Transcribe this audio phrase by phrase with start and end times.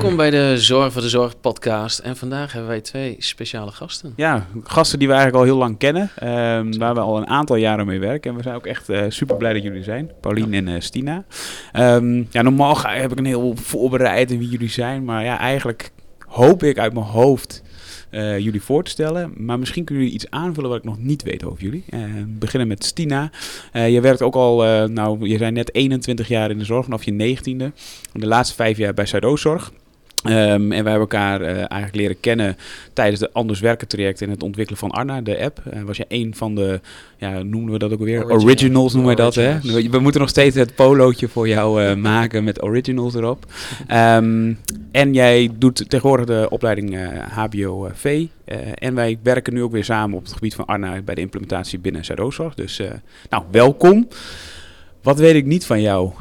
[0.00, 1.98] Welkom bij de Zorg voor de Zorg podcast.
[1.98, 4.12] En vandaag hebben wij twee speciale gasten.
[4.16, 6.10] Ja, gasten die we eigenlijk al heel lang kennen.
[6.16, 8.30] ehm, waar we al een aantal jaren mee werken.
[8.30, 10.10] En we zijn ook echt eh, super blij dat jullie zijn.
[10.20, 11.24] Paulien en eh, Stina.
[11.72, 15.04] Ehm, ja, normaal ga, heb ik een heel voorbereid in wie jullie zijn.
[15.04, 15.90] Maar ja, eigenlijk
[16.26, 17.62] hoop ik uit mijn hoofd
[18.10, 19.32] eh, jullie voor te stellen.
[19.36, 21.84] Maar misschien kunnen jullie iets aanvullen wat ik nog niet weet over jullie.
[21.90, 23.30] We beginnen met Stina.
[23.72, 24.56] Je werkt ook al,
[24.88, 27.74] nou, je zijn net 21 jaar in de zorg vanaf je 19e.
[28.12, 29.72] De laatste vijf jaar bij Zuidoostzorg.
[30.24, 32.56] Ehm, en wij hebben elkaar eh, eigenlijk leren kennen
[32.92, 35.62] tijdens de Anders Werken traject en het ontwikkelen van Arna, de app.
[35.70, 36.80] Eh, was je een van de,
[37.16, 38.24] ja, noemen we dat ook weer?
[38.24, 38.44] Original.
[38.44, 39.60] Originals noemen wij dat, hè?
[39.90, 43.46] We moeten nog steeds het polootje voor jou eh, maken met originals erop.
[43.86, 44.52] Ehm,
[44.90, 46.98] en jij doet tegenwoordig de opleiding
[47.30, 48.26] HBO-V.
[48.74, 51.78] En wij werken nu ook weer samen op het gebied van Arna bij de implementatie
[51.78, 52.54] binnen Zuidoostzorg.
[52.54, 52.82] Dus,
[53.28, 54.08] nou, welkom.
[55.02, 56.12] Wat weet ik niet van jou?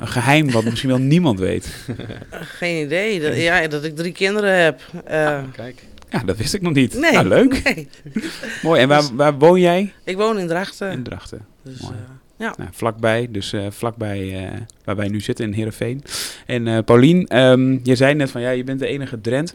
[0.00, 1.68] Een geheim wat misschien wel niemand weet.
[2.30, 3.20] Geen idee.
[3.20, 4.80] Dat, ja, dat ik drie kinderen heb.
[5.04, 5.84] Eh, Kijk.
[6.10, 6.94] Ja, dat wist ik nog niet.
[6.94, 7.12] nee.
[7.12, 7.60] Nou, leuk.
[7.64, 7.88] Nee.
[8.62, 8.80] Mooi.
[8.80, 9.92] En waar, waar woon jij?
[10.04, 10.90] Ik woon in Drachten.
[10.92, 11.46] In Drachten.
[11.62, 11.94] Dus, Mooi.
[11.94, 12.00] eh,
[12.36, 12.54] ja.
[12.58, 14.52] Nou, vlakbij, dus eh, vlakbij eh,
[14.84, 16.02] waar wij nu zitten in Heerenveen.
[16.46, 19.54] En eh Paulien, ehm, je zei net van ja, je bent de enige Drent.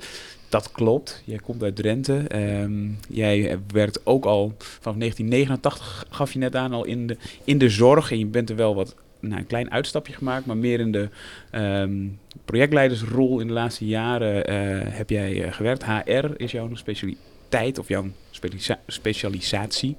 [0.49, 2.17] Dat klopt, jij komt uit Drenthe.
[2.27, 7.57] Ehm, jij werkt ook al vanaf 1989, gaf je net aan, al in de, in
[7.57, 8.11] de zorg.
[8.11, 8.95] En je bent er wel wat,
[9.27, 11.09] nou, een klein uitstapje gemaakt, maar meer in de
[11.51, 12.07] ehm,
[12.45, 14.57] projectleidersrol in de laatste jaren eh,
[14.97, 15.85] heb jij eh, gewerkt.
[15.85, 19.95] HR is jouw specialiteit of jouw specialisa- specialisatie.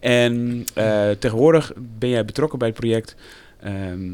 [0.00, 3.16] En eh, tegenwoordig ben jij betrokken bij het project
[3.60, 4.10] ehm,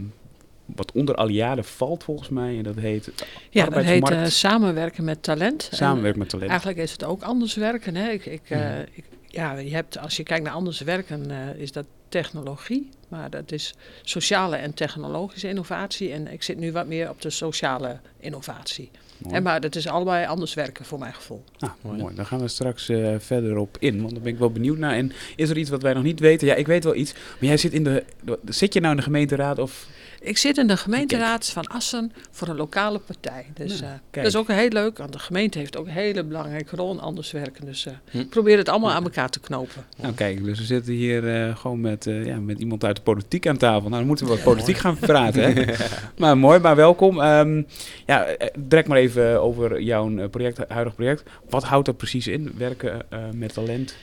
[0.66, 2.56] wat onder Aliade valt volgens mij.
[2.56, 3.12] En dat heet
[3.50, 5.68] Ja, dat heet samenwerken met talent.
[5.70, 6.48] En Samenwerken met talent.
[6.50, 7.94] Eigenlijk is het ook anders werken.
[7.96, 8.10] Hè?
[8.10, 8.80] Ik, ik, eh, Mhm.
[8.92, 12.88] ik- ja, je hebt, als je kijkt naar anders werken, is dat technologie.
[13.14, 16.12] Maar dat is sociale en technologische innovatie.
[16.12, 18.90] En ik zit nu wat meer op de sociale innovatie.
[19.30, 21.44] En maar dat is allebei anders werken voor mijn gevoel.
[21.58, 21.98] Nou, mooi.
[21.98, 22.14] Mooi.
[22.14, 24.94] Daar gaan we straks eh, verder op in, want daar ben ik wel benieuwd naar.
[24.94, 26.46] En is er iets wat wij nog niet weten?
[26.46, 28.04] Ja, ik weet wel iets, maar jij zit in de...
[28.44, 29.86] Zit je nou in de gemeenteraad of...
[30.24, 33.46] Ik zit in de gemeenteraad van Assen voor een lokale partij.
[33.54, 36.24] Dus Nou, eh, dat is ook heel leuk, want de gemeente heeft ook een hele
[36.24, 37.64] belangrijke rol in anders werken.
[37.64, 38.18] Dus Hm.
[38.18, 39.84] ik probeer het allemaal aan elkaar te knopen.
[39.96, 43.46] Nou kijk, dus we zitten hier eh, gewoon met, ja, met iemand uit de politiek
[43.46, 43.80] aan tafel.
[43.88, 45.42] Nou, dan moeten we wat politiek gaan praten.
[45.42, 45.64] Hè?
[46.18, 47.20] Maar mooi, maar welkom.
[47.20, 47.62] Ehm,
[48.06, 48.26] ja,
[48.58, 51.22] direct maar even over jouw project, huidig project.
[51.48, 53.96] Wat houdt dat precies in, werken met talent?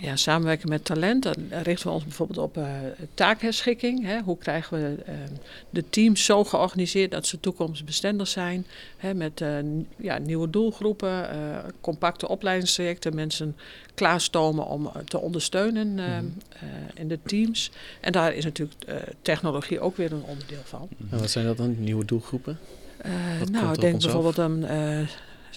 [0.00, 2.64] Ja, samenwerken met talent, dan richten we ons bijvoorbeeld op eh,
[3.14, 4.04] taakherschikking.
[4.04, 4.20] Hè.
[4.20, 5.14] Hoe krijgen we eh,
[5.70, 8.66] de teams zo georganiseerd dat ze toekomstbestendig zijn?
[8.96, 9.48] Hè, met eh,
[9.96, 13.56] ja, nieuwe doelgroepen, eh, compacte opleidingstrajecten, mensen
[13.94, 16.24] klaarstomen om te ondersteunen eh, Mhm.
[16.94, 17.70] in de teams.
[18.00, 18.74] En daar is natuurlijk
[19.22, 20.88] technologie ook weer een onderdeel van.
[21.10, 21.74] En wat zijn dat dan?
[21.78, 22.58] Nieuwe doelgroepen?
[23.50, 24.64] Nou, ik denk bijvoorbeeld aan.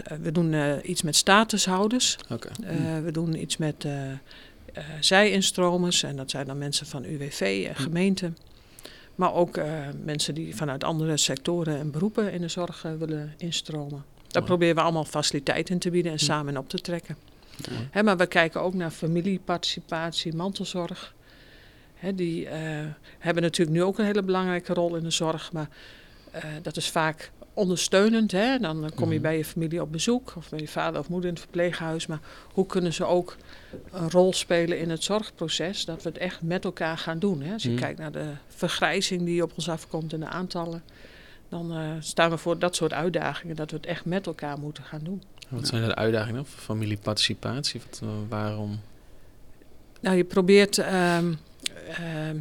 [0.03, 2.17] Eh, we doen eh, iets met statushouders.
[2.27, 3.93] Eh, we doen iets met eh
[4.77, 6.03] eh, zij-instromers.
[6.03, 8.37] En dat zijn dan mensen van UWV en gemeenten.
[9.15, 9.65] Maar ook eh,
[10.03, 14.03] mensen die vanuit andere sectoren en beroepen in de zorg eh, willen instromen.
[14.27, 16.23] Daar proberen we allemaal faciliteiten in te bieden en Hm.
[16.23, 17.17] samen in op te trekken.
[17.91, 21.13] Hè, maar we kijken ook naar familieparticipatie, mantelzorg.
[21.95, 22.59] Hè, die eh,
[23.19, 25.51] hebben natuurlijk nu ook een hele belangrijke rol in de zorg.
[25.51, 25.69] Maar
[26.31, 28.31] eh, dat is vaak ondersteunend.
[28.31, 28.57] Hè?
[28.59, 29.21] Dan eh, kom je Mhm.
[29.23, 32.07] bij je familie op bezoek of bij je vader of moeder in het verpleeghuis.
[32.07, 32.19] Maar
[32.53, 33.35] hoe kunnen ze ook
[33.91, 35.85] een rol spelen in het zorgproces?
[35.85, 37.41] Dat we het echt met elkaar gaan doen.
[37.41, 37.53] Hè?
[37.53, 37.79] Als je Mhm.
[37.79, 40.83] kijkt naar de vergrijzing die op ons afkomt en de aantallen.
[41.49, 43.55] Dan eh, staan we voor dat soort uitdagingen.
[43.55, 45.23] Dat we het echt met elkaar moeten gaan doen.
[45.49, 47.81] Wat zijn de uitdagingen voor familieparticipatie?
[47.89, 48.79] Wat, eh, waarom?
[50.01, 51.33] Nou, je probeert ehm,
[51.87, 52.37] ehm,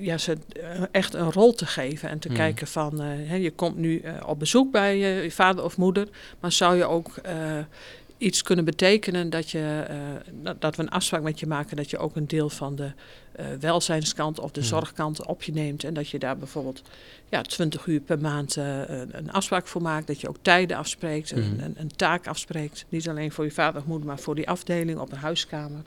[0.00, 2.36] ja, ze eh, echt een rol te geven en te Hmm.
[2.36, 6.08] kijken van, eh, hè, je komt nu eh, op bezoek bij je vader of moeder,
[6.40, 7.14] maar zou je ook
[8.18, 9.84] iets kunnen betekenen dat, je,
[10.58, 12.92] dat, we een afspraak met je maken dat je ook een deel van de
[13.60, 14.68] welzijnskant of de Hmm.
[14.68, 16.82] zorgkant op je neemt en dat je daar bijvoorbeeld
[17.28, 21.30] ja, 20 uur per maand een, een afspraak voor maakt, dat je ook tijden afspreekt,
[21.30, 21.64] een, Mhm.
[21.64, 24.98] een, een taak afspreekt, niet alleen voor je vader of moeder, maar voor die afdeling
[24.98, 25.82] op een huiskamer.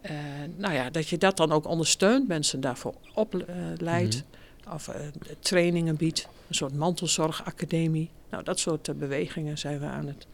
[0.00, 0.12] Eh,
[0.56, 4.24] nou ja, dat je dat dan ook ondersteunt, mensen daarvoor opleidt.
[4.74, 5.00] Of eh,
[5.40, 8.10] trainingen biedt, een soort mantelzorgacademie.
[8.30, 10.26] Nou, dat soort eh, bewegingen zijn we aan het,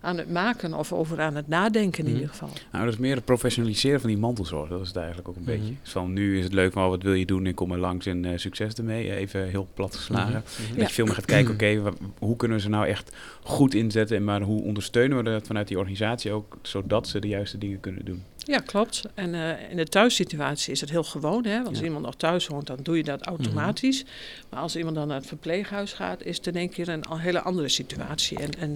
[0.00, 2.14] aan het maken of over aan het nadenken in Mhm.
[2.14, 2.50] ieder geval.
[2.72, 4.68] Nou, dat is meer het professionaliseren van die mantelzorg.
[4.68, 5.50] Dat is het eigenlijk ook een Mhm.
[5.50, 5.74] beetje.
[5.82, 7.46] Dus van nu is het leuk, maar wat wil je doen?
[7.46, 9.14] Ik kom er langs en eh, succes ermee.
[9.14, 10.42] Even heel plat geslagen.
[10.68, 10.78] Mhm.
[10.78, 11.82] Dat je veel meer gaat kijken, oké,
[12.18, 14.16] hoe kunnen we ze nou echt goed inzetten?
[14.16, 17.80] En maar hoe ondersteunen we dat vanuit die organisatie ook, zodat ze de juiste dingen
[17.80, 18.22] kunnen doen?
[18.48, 19.02] Ja, klopt.
[19.14, 21.44] En eh, in de thuissituatie is het heel gewoon.
[21.44, 21.54] Hè?
[21.56, 21.84] Want als Ja.
[21.84, 24.04] iemand nog thuis woont, dan doe je dat automatisch.
[24.50, 27.40] Maar als iemand dan naar het verpleeghuis gaat, is het in één keer een hele
[27.40, 28.38] andere situatie.
[28.38, 28.72] En, en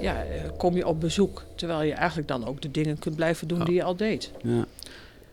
[0.00, 3.48] ja, eh, kom je op bezoek, terwijl je eigenlijk dan ook de dingen kunt blijven
[3.48, 3.64] doen Ja.
[3.64, 4.30] die je al deed.
[4.42, 4.64] Ja.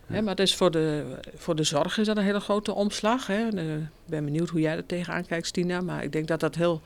[0.06, 1.04] Hè, maar dus voor de,
[1.34, 3.26] voor de zorg is dat een hele grote omslag.
[3.26, 3.48] Hè?
[3.48, 5.80] Eh, Ik ben benieuwd hoe jij er tegenaan kijkt, Stina.
[5.80, 6.80] Maar ik denk dat dat heel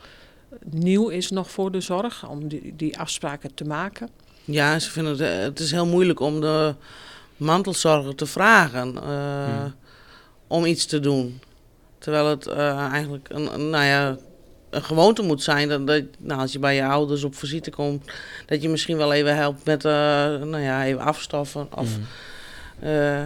[0.65, 4.09] nieuw is nog voor de zorg, om die, die afspraken te maken.
[4.49, 6.73] Ja, ze vinden het, eh, het is heel moeilijk om de
[7.37, 9.03] mantelzorger te vragen eh,
[9.45, 9.73] Hmm.
[10.47, 11.41] om iets te doen.
[11.99, 14.17] Terwijl het eh, eigenlijk een, een, nou ja,
[14.69, 18.11] een gewoonte moet zijn dat, dat nou, als je bij je ouders op visite komt,
[18.45, 19.91] dat je misschien wel even helpt met eh,
[20.41, 21.67] nou ja, even afstoffen.
[21.75, 21.89] Of,
[22.79, 23.25] eh,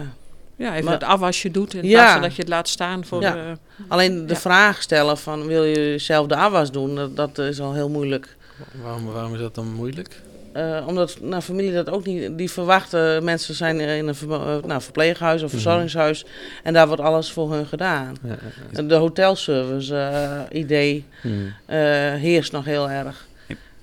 [0.56, 1.90] Ja, even Maar- het afwasje doet in Ja.
[1.98, 3.32] plaats van dat je het laat staan voor Ja.
[3.32, 3.56] de...
[3.88, 4.38] alleen de Ja.
[4.40, 8.36] vraag stellen van wil je zelf de afwas doen, dat, dat is al heel moeilijk.
[8.82, 10.20] Waarom, waarom is dat dan moeilijk?
[10.52, 14.82] Eh, omdat nou, familie dat ook niet, die verwachten, mensen zijn in een eh, nou,
[14.82, 15.60] verpleeghuis of Mhm.
[15.60, 16.24] verzorgingshuis
[16.62, 18.14] en daar wordt alles voor hun gedaan.
[18.22, 18.36] Ja, ja,
[18.72, 18.82] ja.
[18.82, 21.76] De hotelservice eh, idee Mhm.
[22.16, 23.26] heerst nog heel erg.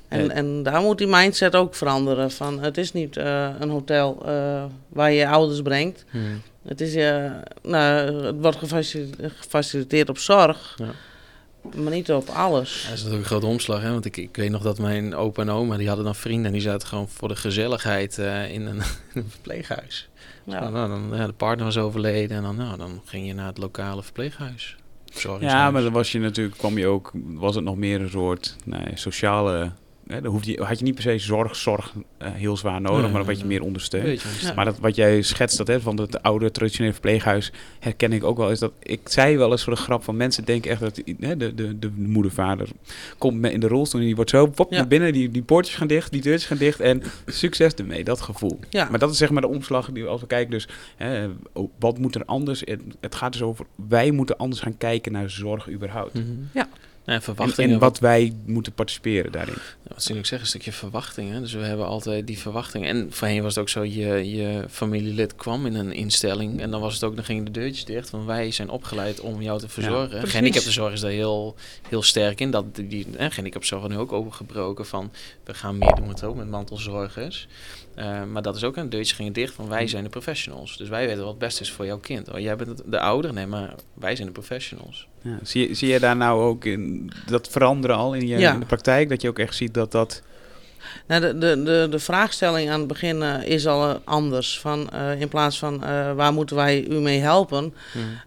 [0.07, 2.31] En, en daar moet die mindset ook veranderen.
[2.31, 3.16] Van, het is niet
[3.60, 4.24] een hotel
[4.89, 6.06] waar je je ouders brengt.
[6.12, 6.24] Mhm.
[6.68, 6.94] Het, is,
[7.63, 10.86] nou, het wordt gefacil- gefaciliteerd op zorg, Ja.
[11.75, 12.81] Maar niet op alles.
[12.81, 13.91] Ja, dat is natuurlijk een grote omslag, hè?
[13.91, 16.51] want ik, ik weet nog dat mijn opa en oma, die hadden dan vrienden en
[16.51, 18.75] die zaten gewoon voor de gezelligheid eh, in, een,
[19.13, 20.09] in een verpleeghuis.
[20.44, 20.59] Ja.
[20.59, 23.47] Nou, nou, dan, ja, de partner was overleden en dan, nou, dan ging je naar
[23.47, 24.75] het lokale verpleeghuis.
[25.06, 25.63] Verzorgingshuis.
[25.63, 28.56] Ja, maar dan was je natuurlijk, kwam je ook, was het nog meer een soort
[28.65, 29.71] nou sociale.
[30.09, 33.01] Hè, dan hoef je, had je niet per se zorg, zorg eh, heel zwaar nodig,
[33.01, 34.21] Nee, maar dan werd je meer ondersteund.
[34.41, 34.53] Ja.
[34.53, 38.38] Maar dat, wat jij schetst, dat, hè, van het oude traditionele verpleeghuis, herken ik ook
[38.38, 38.51] wel.
[38.51, 41.38] Is dat, ik zei wel eens voor de grap van mensen denken echt dat hè,
[41.38, 42.67] de, de, de moedervader
[43.17, 44.77] komt met in de rolstoel en die wordt zo pop Ja.
[44.77, 48.21] naar binnen, die, die poortjes gaan dicht, die deurtjes gaan dicht en succes ermee, dat
[48.21, 48.59] gevoel.
[48.69, 48.89] Ja.
[48.89, 51.97] Maar dat is zeg maar de omslag die als we kijken dus, hè, oh, wat
[51.97, 52.61] moet er anders?
[52.65, 56.13] Het, het gaat dus over, wij moeten anders gaan kijken naar zorg überhaupt.
[56.13, 56.25] Mhm.
[56.53, 56.67] Ja,
[57.09, 57.71] En, verwachtingen.
[57.71, 59.56] en wat wij moeten participeren daarin.
[59.88, 61.41] Wat zie ik zeggen, een stukje verwachtingen.
[61.41, 62.89] Dus we hebben altijd die verwachtingen.
[62.89, 66.81] En voorheen was het ook zo, je, je familielid kwam in een instelling en dan
[66.81, 68.09] was het ook, dan gingen de deurtjes dicht.
[68.09, 70.09] Want wij zijn opgeleid om jou te verzorgen.
[70.09, 70.29] precies.
[70.29, 71.56] Gehandicaptenzorg is daar heel,
[71.89, 72.51] heel sterk in.
[72.51, 75.11] Dat die, eh, gehandicaptenzorg nu ook opengebroken van,
[75.44, 77.47] we gaan meer doen met ook met mantelzorgers.
[77.95, 80.77] Eh, maar dat is ook een deurtje gingen dicht, van wij zijn de professionals.
[80.77, 82.31] Dus wij weten wat het beste is voor jouw kind.
[82.31, 85.07] Oh, jij bent de ouder, nee, maar wij zijn de professionals.
[85.21, 88.54] Ja, zie, je- zie je daar nou ook in, dat veranderen al in, je, Ja.
[88.54, 89.10] in de praktijk?
[89.10, 90.21] Dat je ook echt ziet dat dat...
[91.07, 94.60] Nou, de, de, de, de vraagstelling aan het begin eh, is al eh, anders.
[94.60, 97.74] Van, eh, in plaats van eh, waar moeten wij u mee helpen,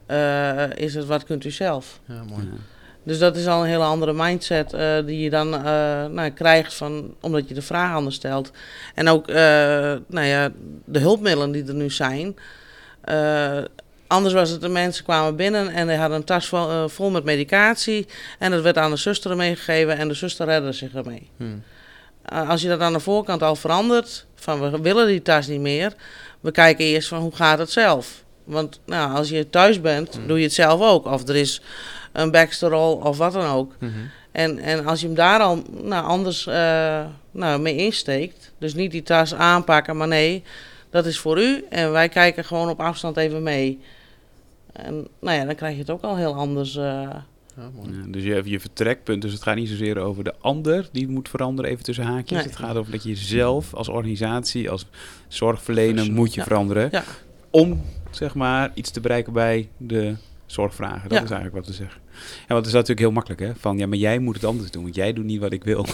[0.07, 2.01] eh, is het wat kunt u zelf.
[2.07, 2.43] Ja, mooi.
[2.43, 2.57] Ja.
[3.05, 5.63] Dus dat is al een hele andere mindset eh, die je dan eh,
[6.07, 8.51] nou, krijgt van, omdat je de vraag anders stelt.
[8.95, 9.37] En ook eh,
[10.07, 10.51] nou ja,
[10.85, 12.35] de hulpmiddelen die er nu zijn.
[14.13, 16.85] Eh, anders was het de mensen kwamen binnen en die hadden een tas vol, eh,
[16.87, 18.07] vol met medicatie.
[18.39, 21.31] En dat werd aan de zuster meegegeven en de zuster redde zich ermee.
[21.37, 21.45] Hm.
[22.33, 25.61] Uh, als je dat aan de voorkant al verandert, van we willen die tas niet
[25.61, 25.93] meer,
[26.41, 28.25] we kijken eerst van hoe gaat het zelf.
[28.45, 30.27] Want nou, als je thuis bent, Mm.
[30.27, 31.07] doe je het zelf ook.
[31.07, 31.61] Of er is
[32.13, 33.73] een backsterol of wat dan ook.
[33.79, 33.93] Mhm.
[34.33, 38.91] En, en als je hem daar al nou, anders eh, nou, mee insteekt, dus niet
[38.91, 40.43] die tas aanpakken, maar nee,
[40.91, 41.65] dat is voor u.
[41.71, 43.81] En wij kijken gewoon op afstand even mee.
[44.73, 46.77] En nou ja, dan krijg je het ook al heel anders.
[46.77, 47.11] eh.
[47.57, 47.71] Ja,
[48.07, 49.23] dus je hebt je vertrekpunt.
[49.23, 52.39] Dus het gaat niet zozeer over de ander die moet veranderen, even tussen haakjes.
[52.39, 52.47] Nee.
[52.47, 54.87] Het gaat over dat je zelf als organisatie, als
[55.29, 56.47] zorgverlener moet je Ja.
[56.47, 56.89] veranderen.
[56.93, 57.05] Ja.
[57.51, 60.15] Om, zeg maar, iets te bereiken bij de
[60.47, 61.09] zorgvragen.
[61.09, 61.25] Dat Ja.
[61.25, 62.01] is eigenlijk wat te zeggen.
[62.15, 63.53] Ja, want het is natuurlijk heel makkelijk, hè?
[63.55, 65.87] Van, ja, maar jij moet het anders doen, want jij doet niet wat ik wil.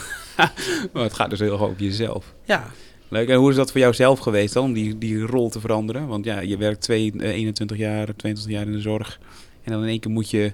[0.92, 2.34] maar het gaat dus heel erg over jezelf.
[2.44, 2.66] ja,
[3.08, 3.28] Leuk.
[3.28, 6.06] En hoe is dat voor jou zelf geweest dan, om die, die rol te veranderen?
[6.06, 9.18] Want ja, je werkt twee, eh, 21 jaar, 22 jaar in de zorg.
[9.62, 10.52] En dan in één keer moet je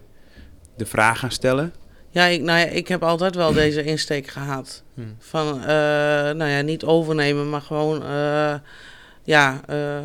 [0.76, 1.72] de vraag gaan stellen.
[2.10, 4.82] ja, ik, nou ja, ik heb altijd wel deze insteek gehad.
[4.94, 5.00] Hm.
[5.18, 5.66] Van, eh,
[6.34, 8.54] nou ja, niet overnemen, maar gewoon, eh,
[9.24, 10.04] ja, eh,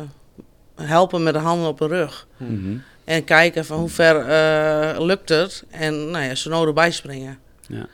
[0.74, 2.26] helpen met de handen op de rug.
[2.36, 2.76] Mhm.
[3.04, 5.64] En kijken van hoe ver eh, lukt het.
[5.70, 7.38] En nou ja, ze nodig bijspringen.
[7.66, 7.86] Ja.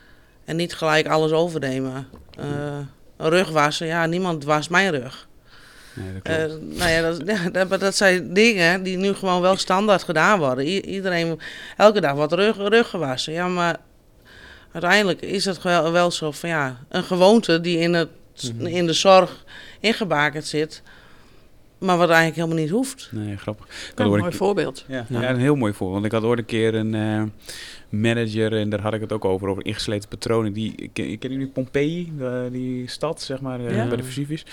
[0.44, 2.08] En niet gelijk alles overnemen.
[2.38, 5.28] Eh, een rug wassen, ja, niemand wast mijn rug.
[5.94, 6.38] Nee, dat klopt.
[6.62, 7.22] Eh, nou ja dat,
[7.70, 10.66] ja, dat, zijn dingen die nu gewoon wel standaard gedaan worden.
[10.66, 11.40] I- iedereen,
[11.76, 13.32] elke dag wat rug, rug gewassen.
[13.32, 13.76] Ja, maar
[14.72, 18.08] uiteindelijk is het wel, wel zo van ja, een gewoonte die in, het,
[18.54, 18.66] Mhm.
[18.66, 19.44] in de zorg
[19.80, 20.82] ingebakerd zit.
[21.78, 23.08] Maar wat eigenlijk helemaal niet hoeft.
[23.12, 23.66] Nee, grappig.
[23.66, 24.84] Ik had Een mooi voorbeeld.
[24.88, 25.20] Ja, Ja.
[25.20, 25.30] ja.
[25.30, 26.00] een heel mooi voorbeeld.
[26.00, 27.22] Want ik had ooit een keer een eh,
[27.88, 30.52] manager, en daar had ik het ook over, over ingesleten patronen.
[30.52, 33.86] Die, ken, kennen jullie Pompeii, de- die stad, zeg maar, eh, Ja.
[33.86, 34.44] bij de Vesuvius?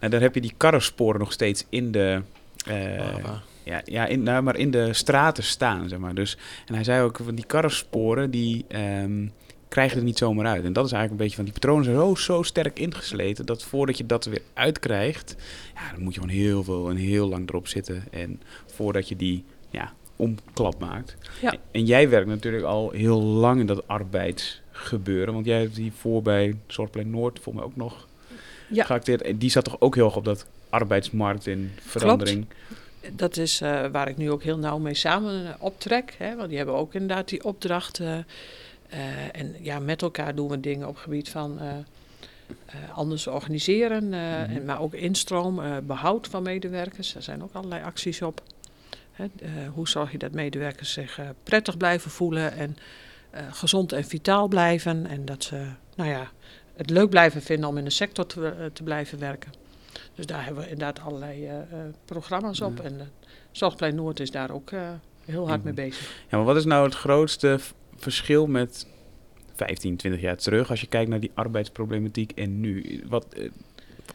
[0.00, 2.20] Nou, daar heb je die karrensporen nog steeds in de...
[2.66, 3.42] eh, Lava.
[3.62, 6.14] ja, ja in, nou, maar in de straten staan, zeg maar.
[6.14, 6.36] Dus,
[6.66, 8.64] en hij zei ook, van die karrensporen, die
[9.72, 10.64] ehm, krijgen er niet zomaar uit.
[10.64, 13.62] En dat is eigenlijk een beetje van, die patronen zijn zo, zo sterk ingesleten, dat
[13.62, 15.36] voordat je dat er weer uitkrijgt,
[15.74, 18.04] ja, dan moet je gewoon heel veel en heel lang erop zitten.
[18.10, 21.16] En voordat je die, ja, omklap maakt.
[21.40, 21.54] Ja.
[21.70, 26.56] En jij werkt natuurlijk al heel lang in dat arbeidsgebeuren, want jij hebt hiervoor bij
[26.66, 28.06] Zorgplein Noord, volgens mij ook nog
[28.68, 28.84] Ja.
[28.84, 29.22] geacteerd.
[29.22, 32.46] En die zat toch ook heel erg op dat arbeidsmarkt en verandering.
[33.12, 36.14] Dat is eh, waar ik nu ook heel nauw mee samen eh, optrek.
[36.18, 38.26] Hè, want die hebben ook inderdaad die opdrachten.
[38.92, 41.68] Eh, en ja, met elkaar doen we dingen op het gebied van eh,
[42.66, 44.12] eh, anders organiseren.
[44.14, 47.12] eh, en, maar ook instroom, eh, behoud van medewerkers.
[47.12, 48.42] Daar zijn ook allerlei acties op.
[49.12, 49.26] Hè,
[49.74, 52.76] hoe zorg je dat medewerkers zich prettig blijven voelen en
[53.50, 55.06] gezond en vitaal blijven.
[55.06, 56.30] En dat ze nou ja,
[56.76, 59.52] het leuk blijven vinden om in de sector te, te blijven werken.
[60.14, 61.48] Dus daar hebben we inderdaad allerlei
[62.04, 62.76] programma's op.
[62.78, 62.82] Ja.
[62.84, 63.00] En uh,
[63.50, 64.70] Zorgplein Noord is daar ook
[65.24, 65.82] heel hard mee Mhm.
[65.82, 66.14] bezig.
[66.28, 67.58] Ja, maar wat is nou het grootste
[68.02, 68.86] verschil met
[69.54, 73.02] 15, 20 jaar terug als je kijkt naar die arbeidsproblematiek en nu?
[73.08, 73.50] Wat, eh,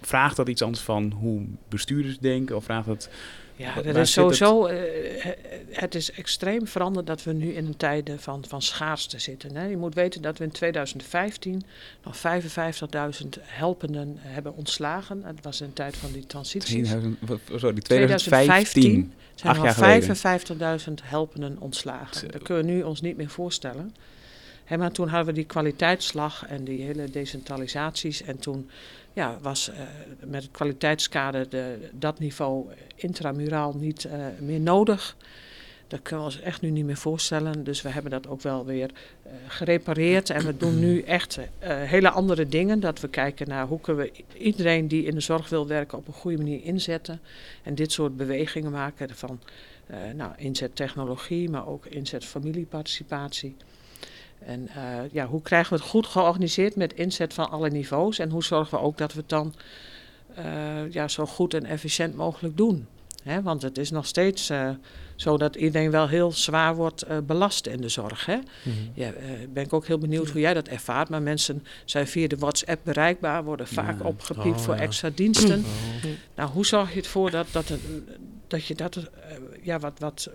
[0.01, 3.09] vraagt dat iets anders van hoe bestuurders denken of vraagt dat...
[3.57, 4.07] Ja, dat is zit het?
[4.07, 4.65] sowieso.
[4.65, 4.75] eh,
[5.23, 5.35] he-
[5.71, 9.55] het is extreem veranderd dat we nu in een tijden van, van schaarste zitten.
[9.55, 9.65] Hè.
[9.65, 11.63] Je moet weten dat we in 2015
[12.03, 15.21] nog 55.000 helpenden hebben ontslagen.
[15.23, 16.69] Het was een tijd van die transities.
[16.69, 19.13] 2000, wat- sorry, 2015 2015.
[19.35, 20.15] zijn er al geleden.
[20.81, 22.31] 55.000 helpenden ontslagen.
[22.31, 23.95] Dat kunnen we nu ons niet meer voorstellen.
[24.63, 28.21] Hè, maar toen hadden we die kwaliteitsslag en die hele decentralisaties.
[28.23, 28.69] En toen
[29.17, 29.79] ja, was eh,
[30.25, 35.17] met het kwaliteitskader de, dat niveau intramuraal niet eh, meer nodig.
[35.87, 37.63] Dat kunnen we ons echt nu niet meer voorstellen.
[37.63, 38.91] Dus we hebben dat ook wel weer
[39.23, 40.29] eh, gerepareerd.
[40.29, 42.79] En we doen nu echt hele andere dingen.
[42.79, 46.07] Dat we kijken naar hoe kunnen we iedereen die in de zorg wil werken op
[46.07, 47.19] een goede manier inzetten.
[47.63, 49.39] En dit soort bewegingen maken van
[50.15, 53.55] nou, inzet technologie, maar ook inzet familieparticipatie.
[54.39, 58.19] En eh, ja, hoe krijgen we het goed georganiseerd met inzet van alle niveaus?
[58.19, 59.53] En hoe zorgen we ook dat we het dan
[60.35, 62.87] eh, ja, zo goed en efficiënt mogelijk doen?
[63.23, 64.69] Hè, want het is nog steeds eh,
[65.15, 68.25] zo dat iedereen wel heel zwaar wordt belast in de zorg.
[68.25, 68.37] Hè?
[68.93, 71.09] Ja, eh, ben ik ook heel benieuwd hoe jij dat ervaart.
[71.09, 74.05] Maar mensen zijn via de WhatsApp bereikbaar, worden vaak Ja.
[74.05, 74.81] opgepiept Oh, voor ja.
[74.81, 75.59] extra diensten.
[75.59, 76.09] Oh.
[76.35, 77.73] Nou, hoe zorg je ervoor dat, dat,
[78.47, 79.09] dat je dat
[79.61, 80.29] ja, wat, wat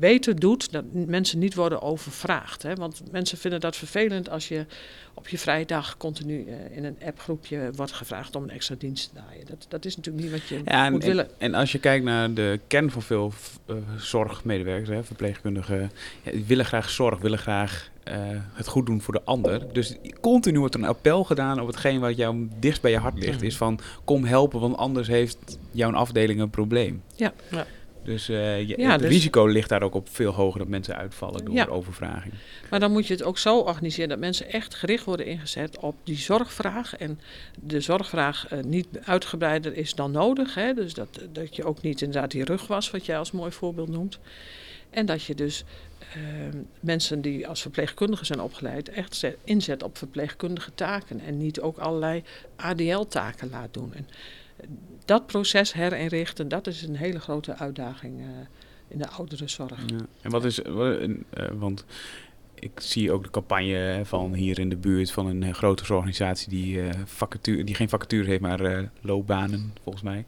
[0.00, 2.62] beter doet, dat mensen niet worden overvraagd?
[2.62, 2.74] Hè?
[2.74, 4.66] Want mensen vinden dat vervelend als je
[5.14, 9.08] op je vrije dag continu eh, in een appgroepje wordt gevraagd om een extra dienst
[9.08, 9.46] te draaien.
[9.46, 11.28] Dat, dat is natuurlijk niet wat je Ja, moet en, willen.
[11.38, 13.32] en als je kijkt naar de kern van veel
[13.96, 15.90] zorgmedewerkers, hè, verpleegkundigen,
[16.22, 18.16] ja, die willen graag zorg, willen graag eh,
[18.52, 19.72] het goed doen voor de ander.
[19.72, 23.18] Dus continu wordt er een appel gedaan op hetgeen wat jou dichtst bij je hart
[23.18, 23.42] ligt.
[23.42, 27.02] Is van, kom helpen, want anders heeft jouw afdeling een probleem.
[27.16, 27.32] Ja.
[27.50, 27.66] Ja.
[28.10, 30.96] Dus eh, je- Ja, het dus- risico ligt daar ook op veel hoger dat mensen
[30.96, 31.64] uitvallen door Ja.
[31.66, 32.34] overvraging.
[32.70, 35.96] Maar dan moet je het ook zo organiseren dat mensen echt gericht worden ingezet op
[36.04, 36.96] die zorgvraag.
[36.96, 37.20] En
[37.60, 40.54] de zorgvraag eh, niet uitgebreider is dan nodig.
[40.54, 40.74] Hè?
[40.74, 43.88] Dus dat, dat je ook niet inderdaad die rug was, wat jij als mooi voorbeeld
[43.88, 44.18] noemt.
[44.90, 45.64] En dat je dus
[46.12, 46.20] eh,
[46.80, 51.20] mensen die als verpleegkundigen zijn opgeleid, echt zet- inzet op verpleegkundige taken.
[51.20, 52.22] En niet ook allerlei
[52.56, 53.94] ADL-taken laat doen.
[53.94, 54.06] En
[55.10, 58.26] dat proces herinrichten, dat is een hele grote uitdaging eh,
[58.88, 59.82] in de ouderenzorg.
[59.86, 60.06] Ja.
[60.20, 61.08] En wat is, eh,
[61.52, 61.84] want
[62.54, 66.48] ik zie ook de campagne van hier in de buurt van een eh, grote organisatie
[66.48, 70.24] die, eh, vacature, die geen vacature heeft, maar loopbanen volgens mij.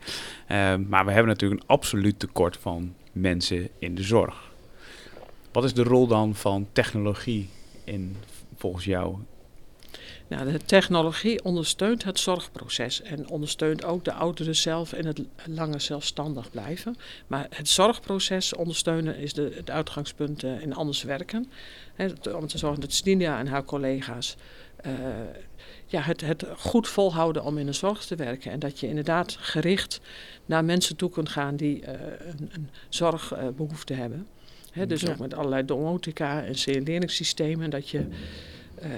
[0.78, 4.50] Maar we hebben natuurlijk een absoluut tekort van mensen in de zorg.
[5.52, 7.48] Wat is de rol dan van technologie
[7.84, 8.16] in,
[8.56, 9.16] volgens jou?
[10.36, 15.80] Nou, de technologie ondersteunt het zorgproces en ondersteunt ook de ouderen zelf in het langer
[15.80, 16.96] zelfstandig blijven.
[17.26, 21.50] Maar het zorgproces ondersteunen is de, het uitgangspunt eh, in anders werken.
[22.34, 24.36] Om te zorgen dat Stinia en haar collega's
[24.76, 24.92] eh,
[25.86, 28.50] ja, het, het goed volhouden om in de zorg te werken.
[28.50, 30.00] En dat je inderdaad gericht
[30.46, 31.92] naar mensen toe kunt gaan die eh,
[32.26, 34.26] een, een zorgbehoefte hebben.
[34.86, 35.10] Dus Ja.
[35.10, 37.70] ook met allerlei domotica en signaleringssystemen.
[37.70, 38.06] Dat je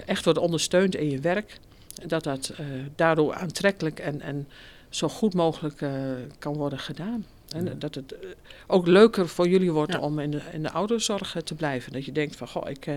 [0.06, 1.58] echt wordt ondersteund in je werk.
[2.02, 4.48] En dat dat eh, daardoor aantrekkelijk en, en
[4.88, 5.90] zo goed mogelijk eh,
[6.38, 7.24] kan worden gedaan.
[7.48, 7.72] En Ja.
[7.78, 8.28] dat het eh,
[8.66, 9.98] ook leuker voor jullie wordt Ja.
[9.98, 11.92] om in de, in de ouderenzorg eh, te blijven.
[11.92, 12.94] Dat je denkt van, goh, ik, eh,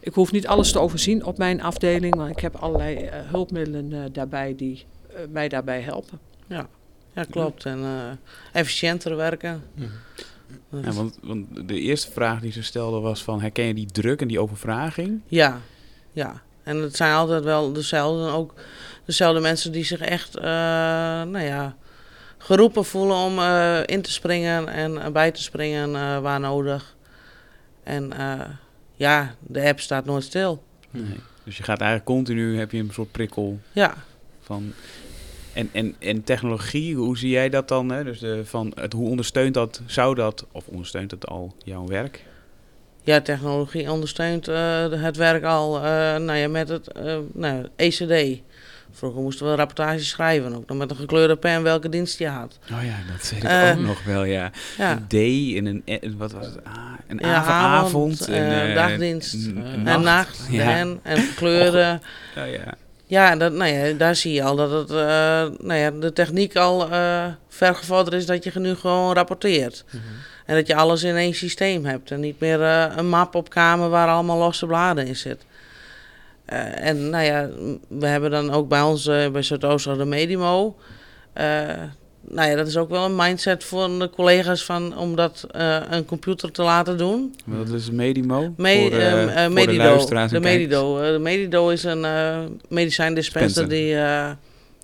[0.00, 3.92] ik hoef niet alles te overzien op mijn afdeling, maar ik heb allerlei eh, hulpmiddelen
[3.92, 4.84] eh, daarbij die
[5.14, 6.18] eh, mij daarbij helpen.
[6.46, 6.68] ja
[7.30, 7.64] klopt.
[7.64, 8.10] En eh,
[8.52, 9.62] efficiënter werken.
[9.74, 9.88] Mhm.
[10.70, 13.86] Dus- Ja, want, want de eerste vraag die ze stelde was van, herken je die
[13.86, 15.20] druk en die overvraging?
[15.26, 15.60] Ja,
[16.12, 16.42] ja.
[16.62, 18.54] En het zijn altijd wel dezelfde, ook
[19.04, 21.76] dezelfde mensen die zich echt, eh, nou ja,
[22.38, 26.96] geroepen voelen om eh, in te springen en eh, bij te springen waar nodig.
[27.82, 28.12] En
[28.94, 30.62] ja, de app staat nooit stil.
[30.90, 31.18] Nee.
[31.44, 33.94] Dus je gaat eigenlijk continu, heb je een soort prikkel Ja,
[34.40, 34.72] van...
[35.52, 37.90] En, en, en technologie, hoe zie jij dat dan?
[37.90, 38.04] Hè?
[38.04, 42.24] Dus de, van het, hoe ondersteunt dat, zou dat, of ondersteunt het al jouw werk?
[43.04, 45.82] Ja technologie ondersteunt eh, het werk al eh,
[46.16, 48.40] nou ja, met het eh, nou, ECD.
[48.92, 52.58] Vroeger moesten we rapportages schrijven, ook nog met een gekleurde pen welke dienst je had.
[52.72, 54.50] Oh ja, dat weet ik ook nog wel, ja.
[54.78, 54.90] Ja.
[54.90, 55.12] Een D
[55.56, 56.64] en een, wat was het?
[56.64, 56.74] Ah,
[57.06, 59.86] een Ja, avond, avond, en, dagdienst, nacht.
[59.86, 60.76] En nacht, Ja.
[60.76, 62.02] en, en kleuren.
[62.34, 62.74] Ja, ja.
[63.10, 66.56] Ja, dat, nou ja, daar zie je al dat het, eh, nou ja, de techniek
[66.56, 69.84] al eh ver gevorderd is dat je nu gewoon rapporteert.
[69.86, 70.02] Mhm.
[70.46, 73.50] En dat je alles in één systeem hebt en niet meer eh, een map op
[73.50, 75.44] kamer waar allemaal losse bladen in zit.
[76.74, 77.48] En nou ja,
[77.88, 80.76] we hebben dan ook bij ons bij Zuidoosten de Medimo.
[82.28, 85.46] Eh, nou ja, dat is ook wel een mindset voor de collega's van, om dat
[85.50, 87.34] eh, een computer te laten doen.
[87.44, 88.52] Dat is Medimo?
[88.56, 90.26] Me- voor, eh, ehm, eh, voor de Medido.
[90.28, 90.40] De.
[90.40, 90.98] Medido.
[91.00, 93.68] Eh, de Medido is een eh medicijndispenser Dispenser.
[93.68, 94.30] die eh,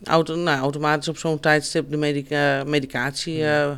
[0.04, 3.70] auto, nou, automatisch op zo'n tijdstip de medica- medicatie eh,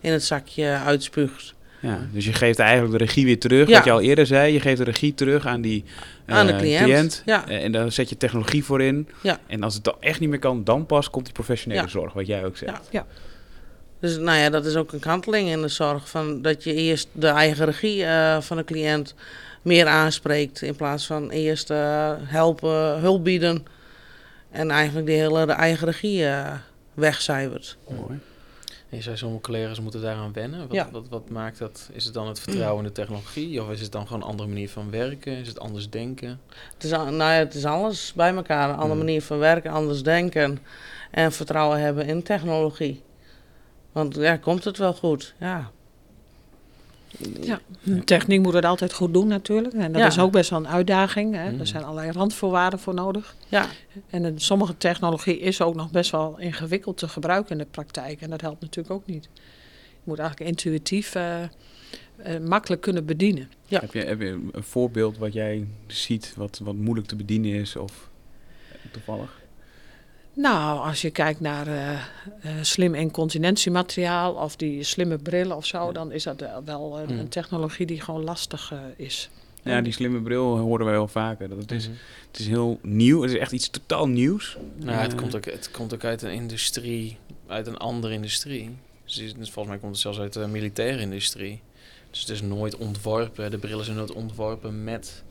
[0.00, 1.54] in het zakje uitspuugt.
[1.80, 3.74] Ja, dus je geeft eigenlijk de regie weer terug, Ja.
[3.74, 4.52] wat je al eerder zei.
[4.52, 5.84] Je geeft de regie terug aan die
[6.26, 7.22] Aan de eh, cliënt.
[7.26, 7.48] Ja.
[7.48, 9.08] Eh, En dan zet je technologie voor in.
[9.22, 9.38] Ja.
[9.46, 11.88] En als het dan echt niet meer kan, dan pas komt die professionele Ja.
[11.88, 12.88] zorg, wat jij ook zegt.
[12.90, 13.06] Ja.
[14.00, 16.08] Dus nou ja, dat is ook een kanteling in de zorg.
[16.08, 19.14] Van dat je eerst de eigen regie eh, van de cliënt
[19.62, 20.62] meer aanspreekt.
[20.62, 21.68] In plaats van eerst
[22.24, 23.64] helpen, hulp bieden.
[24.50, 26.24] En eigenlijk die hele de eigen regie
[26.94, 27.76] wegcijfert.
[27.88, 28.18] Mooi.
[28.90, 30.60] Je zei, sommige collega's moeten daaraan wennen.
[30.60, 30.88] Wat, Ja.
[30.92, 31.88] wat, wat maakt dat?
[31.92, 33.62] Is het dan het vertrouwen in de technologie?
[33.62, 35.32] Of is het dan gewoon een andere manier van werken?
[35.36, 36.40] Is het anders denken?
[36.74, 38.68] Het is, al- nou ja, het is alles bij elkaar.
[38.68, 38.98] Een andere Mm.
[39.04, 40.58] manier van werken, anders denken.
[41.10, 43.02] En vertrouwen hebben in technologie.
[43.92, 45.34] Want ja, komt het wel goed?
[45.38, 45.70] Ja.
[47.40, 49.74] Ja, de techniek moet het altijd goed doen natuurlijk.
[49.74, 50.06] En dat Ja.
[50.06, 51.34] is ook best wel een uitdaging.
[51.34, 51.50] Hè.
[51.50, 51.60] Mhm.
[51.60, 53.34] Er zijn allerlei randvoorwaarden voor nodig.
[53.48, 53.66] Ja,
[54.10, 58.20] En in sommige technologie is ook nog best wel ingewikkeld te gebruiken in de praktijk.
[58.20, 59.28] En dat helpt natuurlijk ook niet.
[59.92, 61.48] Je moet eigenlijk intuïtief eh, eh,
[62.46, 63.50] makkelijk kunnen bedienen.
[63.66, 63.80] Ja.
[63.80, 67.76] Heb, je, heb je een voorbeeld wat jij ziet, wat, wat moeilijk te bedienen is?
[67.76, 68.08] Of
[68.90, 69.37] toevallig?
[70.40, 72.00] Nou, als je kijkt naar eh, eh,
[72.62, 77.18] slim incontinentiemateriaal of die slimme brillen of zo, dan is dat wel een, Mm.
[77.18, 79.30] een technologie die gewoon lastig eh, is.
[79.62, 81.48] Ja, die slimme bril horen wij wel vaker.
[81.48, 81.96] Dat het, is, Mhm.
[82.30, 83.22] het is heel nieuw.
[83.22, 84.56] Het is echt iets totaal nieuws.
[84.76, 88.70] Nou, het, komt ook, het komt ook uit een industrie, uit een andere industrie.
[89.04, 91.60] Dus is- volgens mij komt het zelfs uit de militaire industrie.
[92.10, 95.22] Dus het is nooit ontworpen, de brillen zijn nooit ontworpen met,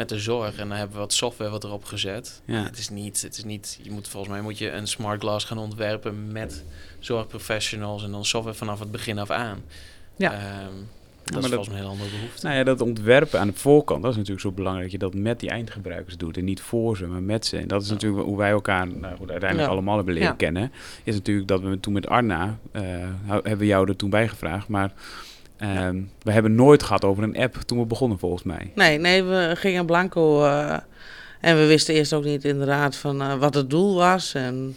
[0.00, 0.58] met de zorg.
[0.58, 2.42] En dan hebben we wat software wat erop gezet.
[2.44, 2.62] Ja.
[2.62, 5.44] Het is niet, het is niet, je moet volgens mij moet je een smart glass
[5.46, 6.64] gaan ontwerpen met
[6.98, 9.62] zorgprofessionals en dan software vanaf het begin af aan.
[10.16, 10.32] Ja.
[10.32, 10.74] Ehm,
[11.24, 12.46] dat is volgens mij een hele andere behoefte.
[12.46, 14.90] Nou ja, dat ontwerpen aan de voorkant, dat is natuurlijk zo belangrijk.
[14.90, 16.36] Dat je dat met die eindgebruikers doet.
[16.36, 17.56] En niet voor ze, maar met ze.
[17.58, 17.92] En dat is Ja.
[17.94, 19.74] natuurlijk hoe wij elkaar nou goed, uiteindelijk Ja.
[19.74, 20.72] allemaal hebben leren kennen.
[21.04, 22.82] Is natuurlijk dat we toen met Arna, eh,
[23.26, 24.68] hebben we jou er toen bij gevraagd.
[24.68, 24.92] Maar
[25.60, 28.72] ehm, we hebben nooit gehad over een app toen we begonnen volgens mij.
[28.74, 30.44] nee, nee, we gingen blanco.
[30.44, 30.76] eh,
[31.40, 34.76] en we wisten eerst ook niet inderdaad van eh, wat het doel was en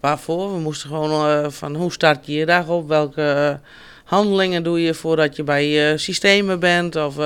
[0.00, 0.52] waarvoor.
[0.52, 3.60] We moesten gewoon eh, van hoe start je je dag op, welke
[4.04, 7.16] handelingen doe je voordat je bij je systemen bent of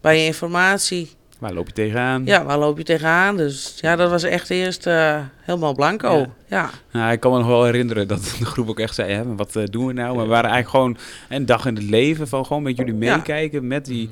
[0.00, 1.16] bij je informatie.
[1.38, 2.24] Waar loop je tegenaan?
[2.24, 3.36] Ja, waar loop je tegenaan?
[3.36, 6.16] Dus ja, dat was echt eerst eh, helemaal blanco.
[6.18, 6.26] Ja.
[6.46, 6.70] Ja.
[6.92, 9.56] Nou, ik kan me nog wel herinneren dat de groep ook echt zei, hè, wat
[9.56, 10.14] eh, doen we nou?
[10.16, 10.96] Maar we waren eigenlijk gewoon
[11.38, 13.16] een dag in het leven van gewoon met jullie Ja.
[13.16, 14.08] meekijken met, die,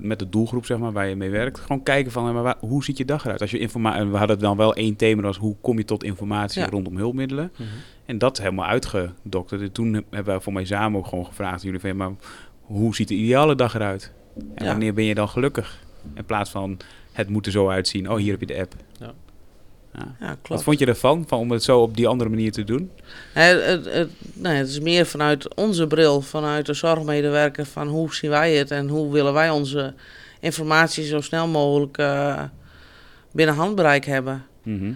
[0.00, 1.60] met de doelgroep zeg maar, waar je mee werkt.
[1.60, 3.40] Gewoon kijken van, maar waar- hoe ziet je dag eruit?
[3.40, 5.84] Als je informa en we hadden dan wel één thema, dat was hoe kom je
[5.84, 6.68] tot informatie Ja.
[6.68, 7.52] rondom hulpmiddelen?
[7.56, 7.68] Mhm.
[8.06, 9.60] En dat helemaal uitgedokterd.
[9.60, 12.10] En toen hebben we voor mij samen ook gewoon gevraagd jullie van, maar
[12.62, 14.12] hoe ziet de ideale dag eruit?
[14.54, 15.78] En wanneer ben je dan gelukkig?
[16.14, 16.76] In plaats van,
[17.12, 18.10] het moet er zo uitzien.
[18.10, 18.74] Oh, hier heb je de app.
[18.98, 19.12] Ja.
[19.94, 20.16] Ja.
[20.20, 22.90] Ja, Wat vond je ervan, van om het zo op die andere manier te doen?
[23.32, 28.14] Het, het, het, nee, het is meer vanuit onze bril, vanuit de zorgmedewerker, van hoe
[28.14, 29.94] zien wij het en hoe willen wij onze
[30.40, 32.42] informatie zo snel mogelijk eh,
[33.32, 34.44] binnen handbereik hebben.
[34.62, 34.92] Mhm.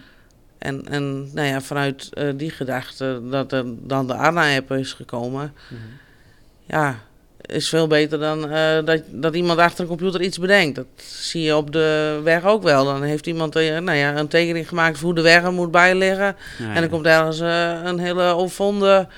[0.58, 5.52] En, en nou ja, vanuit eh, die gedachte dat er dan de Arna-app is gekomen,
[5.70, 5.80] Mhm.
[6.66, 6.98] ja,
[7.46, 10.76] is veel beter dan eh, dat, dat iemand achter een computer iets bedenkt.
[10.76, 12.84] Dat zie je op de weg ook wel.
[12.84, 15.70] Dan heeft iemand eh, nou ja, een tekening gemaakt voor hoe de weg er moet
[15.70, 16.36] bijliggen.
[16.58, 19.08] Ja, En dan komt ergens eh, een hele opvonden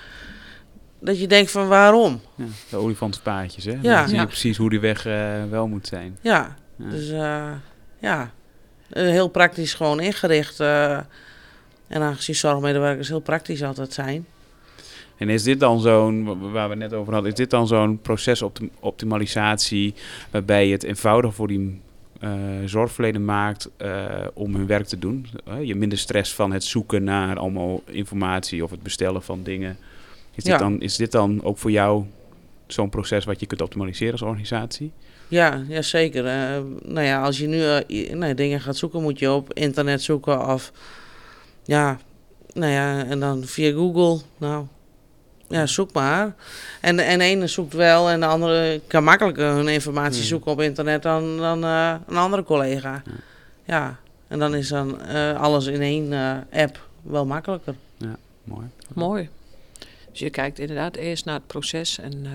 [1.00, 2.20] dat je denkt van waarom?
[2.34, 3.78] ja, de olifantenpaadjes, hè?
[3.82, 4.00] Ja.
[4.00, 5.02] Dan zie je precies hoe die weg
[5.50, 6.18] wel moet zijn.
[6.20, 7.08] Ja, dus
[8.00, 8.30] ja,
[8.88, 10.60] heel praktisch gewoon ingericht.
[10.60, 11.06] en
[11.88, 14.26] aangezien zorgmedewerkers heel praktisch altijd zijn.
[15.16, 17.66] En is dit dan zo'n, wa- waar we het net over hadden, is dit dan
[17.66, 19.94] zo'n procesoptimalisatie
[20.30, 21.80] waarbij je het eenvoudig voor die
[22.20, 22.30] eh
[22.64, 25.26] zorgverlener maakt eh, om hun werk te doen?
[25.44, 29.76] Eh, je minder stress van het zoeken naar allemaal informatie of het bestellen van dingen.
[30.34, 32.04] Is dit, dan, is dit dan ook voor jou
[32.66, 34.90] zo'n proces wat je kunt optimaliseren als organisatie?
[35.28, 36.22] Ja, ja zeker.
[36.82, 37.62] Nou ja, als je nu
[38.16, 40.72] nou, dingen gaat zoeken, moet je op internet zoeken of
[41.64, 41.98] ja,
[42.52, 44.20] nou ja, en dan via Google.
[44.38, 44.66] Nou,
[45.48, 46.34] ja, zoek maar.
[46.80, 50.28] En, en de ene zoekt wel en de andere kan makkelijker hun informatie Hmm.
[50.28, 53.02] zoeken op internet dan, dan eh, een andere collega.
[53.04, 53.12] Ja.
[53.66, 53.96] Ja,
[54.28, 57.74] en dan is dan eh, alles in één eh, app wel makkelijker.
[58.44, 58.66] Mooi.
[58.94, 59.28] Mooi.
[60.10, 62.30] Dus je kijkt inderdaad eerst naar het proces en eh,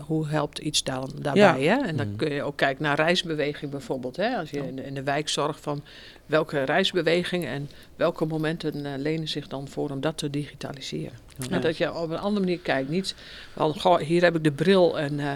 [0.00, 1.62] hoe helpt iets dan daarbij.
[1.64, 1.76] Hè?
[1.86, 2.16] En dan Mhm.
[2.16, 4.16] kun je ook kijken naar reisbeweging bijvoorbeeld.
[4.16, 4.36] Hè?
[4.36, 5.82] Als je in de, in de wijk zorgt van
[6.30, 11.18] welke reisbeweging en welke momenten eh, lenen zich dan voor om dat te digitaliseren.
[11.38, 11.48] Ja.
[11.48, 12.88] En dat je op een andere manier kijkt.
[12.88, 13.14] Niet
[13.56, 15.32] van, goh, hier heb ik de bril en eh,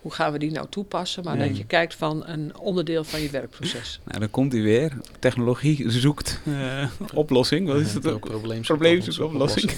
[0.00, 1.24] hoe gaan we die nou toepassen.
[1.24, 4.00] Maar dat je kijkt van een onderdeel van je werkproces.
[4.04, 4.92] Nou, dan komt hij weer.
[5.18, 7.66] Technologie zoekt eh, oplossing.
[7.66, 9.72] Wat is het Ook probleem, Probleem zoekt oplossing.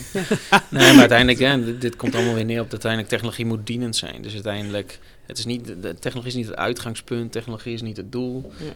[0.70, 3.66] nee, maar uiteindelijk, hè, dit, dit komt allemaal weer neer op dat uiteindelijk technologie moet
[3.66, 4.22] dienend zijn.
[4.22, 8.12] Dus uiteindelijk, het is niet, de technologie is niet het uitgangspunt, technologie is niet het
[8.12, 8.52] doel.
[8.58, 8.72] Ja.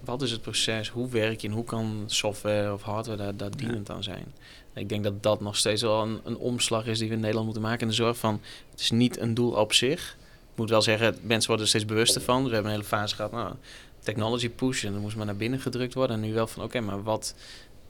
[0.00, 0.88] Wat is het proces?
[0.88, 4.34] Hoe werk je en hoe kan software of hardware daar, daar dienend aan zijn?
[4.74, 7.44] Ik denk dat dat nog steeds wel een, een omslag is die we in Nederland
[7.44, 7.80] moeten maken.
[7.80, 10.16] In de zorg van, het is niet een doel op zich.
[10.52, 12.38] Ik moet wel zeggen, mensen worden er steeds bewuster van.
[12.38, 13.54] Dus we hebben een hele fase gehad, nou,
[13.98, 14.84] technology push.
[14.84, 16.16] En dan moest maar naar binnen gedrukt worden.
[16.16, 17.34] En nu wel van, oké, maar wat...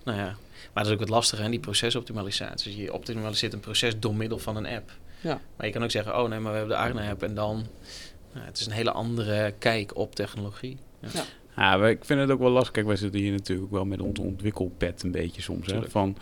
[0.04, 0.36] Nou ja,
[0.72, 2.72] maar dat is ook wat lastiger, hè, die procesoptimalisatie.
[2.72, 4.90] Dus je optimaliseert een proces door middel van een app.
[5.20, 5.40] Ja.
[5.56, 7.22] Maar je kan ook zeggen, oh nee, maar we hebben de Arna-app.
[7.22, 7.66] En dan,
[8.32, 10.76] nou, het is een hele andere kijk op technologie.
[11.00, 11.08] Ja.
[11.12, 11.24] Ja,
[11.58, 12.72] maar ik vind het ook wel lastig.
[12.72, 15.66] Kijk, wij zitten hier natuurlijk wel met ons ontwikkelpad een beetje soms.
[15.66, 16.16] Hè, van,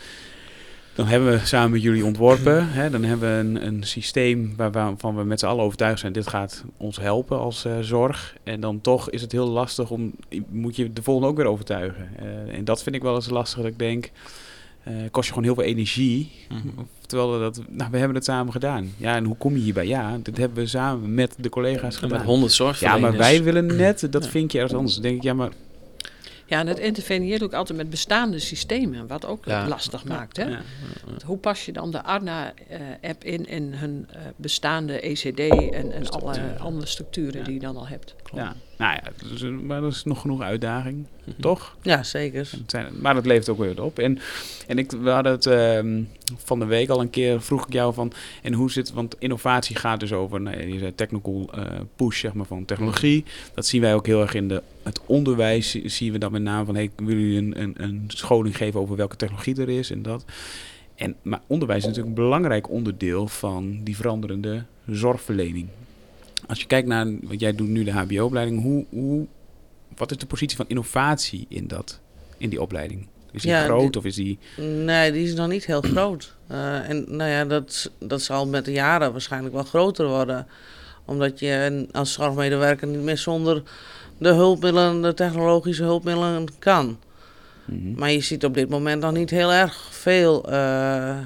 [0.95, 2.69] dan hebben we samen met jullie ontworpen.
[2.69, 6.13] Hè, dan hebben we een, een systeem waar- waarvan we met z'n allen overtuigd zijn...
[6.13, 8.37] dit gaat ons helpen als eh, zorg.
[8.43, 10.13] En dan toch is het heel lastig om...
[10.49, 12.09] moet je de volgende ook weer overtuigen.
[12.19, 14.11] Eh, en dat vind ik wel eens lastig dat ik denk...
[14.87, 16.33] eh kost je gewoon heel veel energie.
[16.49, 16.69] Mhm.
[17.07, 17.61] Terwijl we dat...
[17.69, 18.93] Nou, we hebben het samen gedaan.
[18.97, 19.87] Ja, en hoe kom je hierbij?
[19.87, 22.19] Ja, dit hebben we samen met de collega's En gedaan.
[22.19, 23.03] met 100 Ja, zorgverleners.
[23.03, 24.31] maar wij willen net, dat Ja.
[24.31, 24.95] vind je ergens anders.
[24.95, 25.51] Dan denk ik, ja, maar
[26.49, 29.69] Ja, en het interveneert ook altijd met bestaande systemen, wat ook Ja.
[29.69, 30.37] lastig maakt.
[30.37, 30.45] Hè?
[30.45, 30.61] Ja.
[31.25, 35.39] Hoe pas je dan de Arna-app in in hun eh, bestaande ECD
[35.73, 37.45] en, en alle andere structuren Ja.
[37.45, 38.15] die je dan al hebt?
[38.35, 41.41] Ja, nou ja, dus, maar dat is nog genoeg uitdaging, Mhm.
[41.41, 41.77] toch?
[41.83, 42.51] Ja, zeker.
[42.67, 43.99] Zijn, maar dat levert ook weer wat op.
[43.99, 44.19] En,
[44.67, 46.03] en ik, we hadden het ehm,
[46.37, 48.13] van de week al een keer, vroeg ik jou van,
[48.43, 51.63] en hoe zit, want innovatie gaat dus over, nou, je zei technical eh,
[51.97, 53.25] push, zeg maar, van technologie.
[53.55, 56.43] Dat zien wij ook heel erg in de, het onderwijs, zie- zien we dat met
[56.43, 59.91] name van, hey, willen jullie een, een, een scholing geven over welke technologie er is
[59.91, 60.25] en dat.
[60.95, 65.67] En, maar onderwijs is natuurlijk een belangrijk onderdeel van die veranderende zorgverlening.
[66.47, 69.27] Als je kijkt naar, want jij doet nu de HBO-opleiding, hoe, hoe,
[69.97, 72.01] wat is de positie van innovatie in, dat,
[72.39, 73.07] in die opleiding?
[73.33, 74.39] Is die Ja, groot die- of is die...
[74.85, 76.35] Nee, die is nog niet heel groot.
[76.47, 80.47] Eh, en nou ja, dat, dat zal met de jaren waarschijnlijk wel groter worden.
[81.05, 83.63] Omdat je als zorgmedewerker niet meer zonder
[84.19, 86.99] de hulpmiddelen, de technologische hulpmiddelen kan.
[87.65, 87.95] Mhm.
[87.99, 91.19] Maar je ziet op dit moment nog niet heel erg veel eh,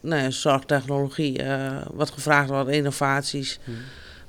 [0.00, 3.58] nee, zorgtechnologie, eh, wat gevraagd wordt, innovaties.
[3.64, 3.76] Mhm.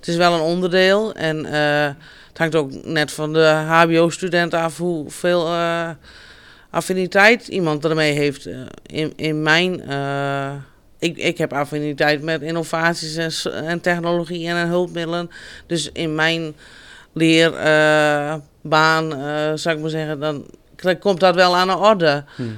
[0.03, 1.85] Het is wel een onderdeel en eh,
[2.27, 5.89] het hangt ook net van de HBO-student af hoeveel eh,
[6.69, 8.45] affiniteit iemand ermee heeft.
[8.45, 9.81] Eh, in, in mijn.
[10.99, 13.31] ik, ik heb affiniteit met innovaties en,
[13.65, 15.29] en technologie en hulpmiddelen.
[15.67, 16.55] Dus in mijn
[17.13, 18.31] leerbaan,
[19.57, 20.45] zou ik maar zeggen, dan
[20.99, 22.23] komt dat wel aan de orde.
[22.37, 22.49] Mhm.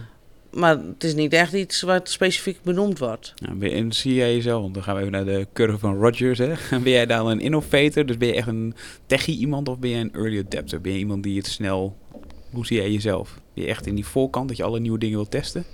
[0.56, 3.34] Maar het is niet echt iets wat specifiek benoemd wordt.
[3.36, 6.38] Nou, en zie jij jezelf, want dan gaan we even naar de curve van Rogers.
[6.38, 6.54] Hè?
[6.84, 8.06] Ben jij dan een innovator?
[8.06, 8.74] Dus ben je echt een
[9.06, 10.82] techie iemand of ben je een early adapter?
[10.82, 11.98] Ben je iemand die het snel...
[12.50, 13.39] Hoe zie jij jezelf?
[13.54, 15.65] Ben je echt in die voorkant dat je alle nieuwe dingen wilt testen?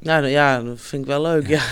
[0.00, 1.46] Nou ja, dat vind ik wel leuk.
[1.48, 1.62] Ja.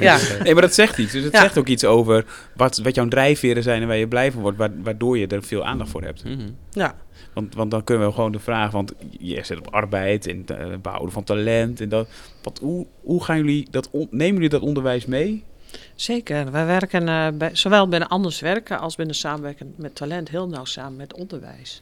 [0.00, 0.18] ja.
[0.42, 1.12] Nee, maar dat zegt iets.
[1.12, 1.40] Dus het Ja.
[1.40, 2.24] zegt ook iets over
[2.56, 5.42] wat, wat jouw drijfveren zijn en waar je blij van wordt, wa- waardoor je er
[5.42, 6.24] veel aandacht voor hebt.
[6.24, 6.48] Mhm.
[6.70, 6.94] ja.
[7.34, 10.66] Want, want dan kunnen we gewoon de vraag, want je zit op arbeid en eh,
[10.82, 12.08] behouden van talent en dat.
[12.42, 15.44] Wat, hoe, hoe gaan jullie dat, on- nemen jullie dat onderwijs mee?
[15.94, 16.50] Zeker.
[16.52, 20.64] Wij werken uh, bij, zowel binnen Anders Werken als binnen Samenwerken met Talent heel nauw
[20.64, 21.80] samen met onderwijs.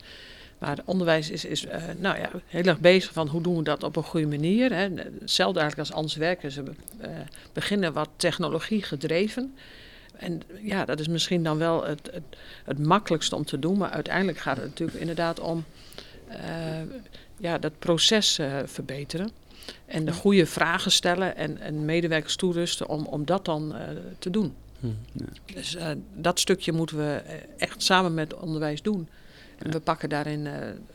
[0.63, 3.83] Maar onderwijs is, is uh, nou ja, heel erg bezig van hoe doen we dat
[3.83, 4.73] op een goede manier.
[4.73, 4.89] Hè.
[5.21, 6.51] Hetzelfde eigenlijk als Anders Werken.
[6.51, 7.09] Ze uh,
[7.53, 9.55] beginnen wat technologie gedreven.
[10.17, 12.23] En ja, dat is misschien dan wel het, het,
[12.65, 13.79] het, makkelijkste om te doen.
[13.79, 15.65] Maar uiteindelijk gaat het natuurlijk inderdaad om
[17.39, 19.31] ja, dat proces verbeteren.
[19.87, 23.75] En de goede vragen stellen en, en medewerkers toerusten om, om dat dan
[24.19, 24.55] te doen.
[24.81, 24.87] Hm.
[25.13, 25.25] Ja.
[25.55, 25.77] Dus
[26.15, 27.23] dat stukje moeten we
[27.57, 29.09] echt samen met onderwijs doen.
[29.63, 30.53] En we pakken daarin uh,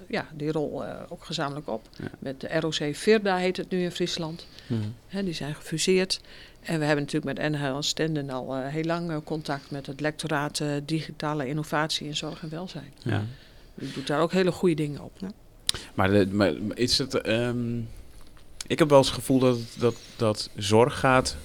[0.08, 1.90] ja, die rol ook gezamenlijk op.
[2.00, 2.08] Ja.
[2.20, 4.48] Met de ROC Virda heet het nu in Friesland.
[4.68, 4.74] Hm.
[5.08, 6.22] He, die zijn gefuseerd.
[6.60, 11.48] En we hebben natuurlijk met NHL Stenden al heel lang contact met het lectoraat Digitale
[11.48, 12.94] Innovatie in Zorg en Welzijn.
[13.04, 13.24] Ja.
[13.76, 15.12] Die doet daar ook hele goede dingen op.
[15.94, 17.28] Maar, de, maar is het...
[17.28, 17.88] Um
[18.68, 21.38] ik heb wel eens het gevoel dat, dat, dat zorg gaat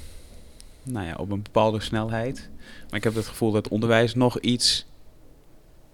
[0.83, 2.49] nou ja, op een bepaalde snelheid.
[2.89, 4.87] Maar ik heb het gevoel dat onderwijs nog iets.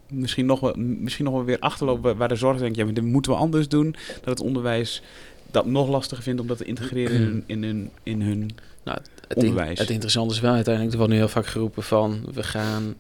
[0.09, 3.05] Misschien nog, wel, misschien nog wel weer achterloopt waar de zorg denkt, ja, maar dit
[3.05, 3.94] moeten we anders doen.
[4.07, 5.03] Dat het onderwijs
[5.51, 8.51] dat nog lastiger vindt om dat te integreren in hun, in hun, in hun
[8.85, 9.79] nou, het, onderwijs.
[9.79, 12.94] het interessante is wel uiteindelijk, er wordt nu heel vaak geroepen van we gaan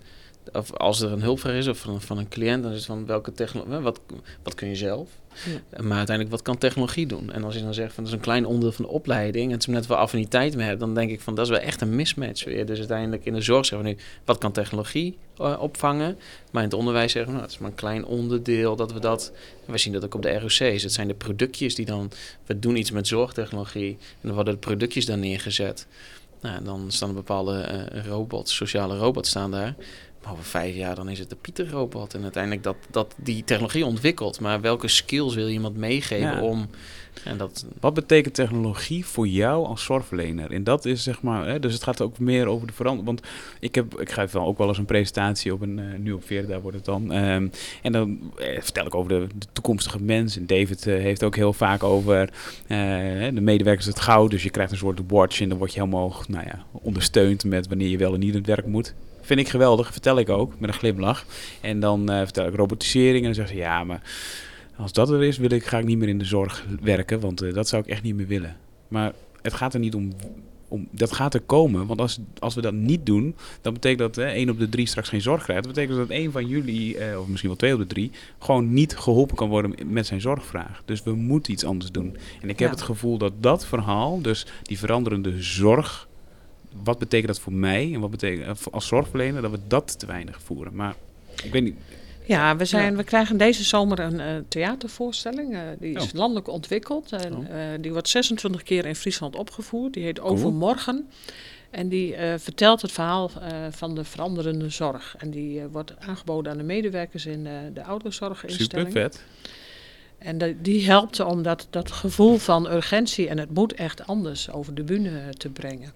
[0.52, 3.06] of als er een hulpvraag is of van, van een cliënt, dan is het van
[3.06, 4.00] welke technologie, wat,
[4.42, 5.08] wat kun je zelf?
[5.44, 5.82] Ja.
[5.82, 7.32] Maar uiteindelijk, wat kan technologie doen?
[7.32, 9.52] En als je dan zegt van dat is een klein onderdeel van de opleiding en
[9.52, 11.80] het is net wel affiniteit mee hebt, dan denk ik van dat is wel echt
[11.80, 12.66] een mismatch weer.
[12.66, 16.18] Dus uiteindelijk in de zorg zeggen we nu, wat kan technologie uh, opvangen?
[16.50, 19.00] Maar in het onderwijs zeggen we, nou, het is maar een klein onderdeel dat we
[19.00, 19.32] dat,
[19.64, 20.82] we zien dat ook op de ROC's.
[20.82, 22.10] Het zijn de productjes die dan,
[22.46, 25.86] we doen iets met zorgtechnologie en dan worden de productjes dan neergezet.
[26.40, 29.74] Nou, dan staan bepaalde uh, robots, sociale robots staan daar
[30.32, 32.14] over vijf jaar dan is het de Pieter-robot.
[32.14, 34.40] En uiteindelijk dat, dat die technologie ontwikkelt.
[34.40, 36.68] Maar welke skills wil je iemand meegeven om...
[37.24, 37.66] En dat...
[37.80, 40.52] Wat betekent technologie voor jou als zorgverlener?
[40.52, 43.06] En dat is zeg maar, hè, dus het gaat ook meer over de verandering.
[43.06, 43.28] Want
[43.60, 46.24] ik, heb, ik geef wel ook wel eens een presentatie op een, uh, nu op
[46.24, 47.10] Veer, daar wordt het dan.
[47.10, 47.50] Um,
[47.82, 50.36] en dan eh, vertel ik over de, de, toekomstige mens.
[50.36, 52.30] En David uh, heeft ook heel vaak over
[52.68, 54.30] de medewerkers het goud.
[54.30, 57.68] Dus je krijgt een soort watch en dan word je helemaal nou ja, ondersteund met
[57.68, 58.94] wanneer je wel en niet het werk moet.
[59.28, 61.24] Vind ik geweldig, vertel ik ook met een glimlach.
[61.60, 64.02] En dan uh, vertel ik robotisering en dan zeggen ze ja, maar
[64.76, 67.42] als dat er is, wil ik, ga ik niet meer in de zorg werken, want
[67.42, 68.56] uh, dat zou ik echt niet meer willen.
[68.88, 69.12] Maar
[69.42, 70.12] het gaat er niet om,
[70.68, 74.18] om dat gaat er komen, want als, als we dat niet doen, dan betekent dat
[74.18, 75.64] uh, één op de drie straks geen zorg krijgt.
[75.64, 78.96] Dat betekent dat één van jullie, of misschien wel twee op de drie, gewoon niet
[78.96, 80.82] geholpen kan worden met zijn zorgvraag.
[80.84, 82.16] Dus we moeten iets anders doen.
[82.40, 82.74] En ik heb ja.
[82.74, 86.07] het gevoel dat dat verhaal, dus die veranderende zorg
[86.82, 90.06] wat betekent dat voor mij en wat betekent eh, als zorgverlener dat we dat te
[90.06, 90.74] weinig voeren.
[90.74, 90.94] Maar
[91.42, 91.76] ik weet niet.
[92.26, 95.54] Ja, we, zijn, we krijgen deze zomer een uh, theatervoorstelling.
[95.54, 96.12] Uh, die is oh.
[96.12, 97.12] landelijk ontwikkeld.
[97.12, 97.48] En, oh.
[97.48, 99.92] uh, die wordt 26 keer in Friesland opgevoerd.
[99.92, 101.08] Die heet Overmorgen.
[101.70, 103.30] En die vertelt het verhaal
[103.70, 105.14] van de veranderende zorg.
[105.18, 108.88] En die wordt aangeboden aan de medewerkers in de ouderenzorginstelling.
[108.88, 109.24] Super vet.
[110.18, 114.74] En die helpt om dat, dat gevoel van urgentie en het moet echt anders over
[114.74, 115.92] de bühne te brengen.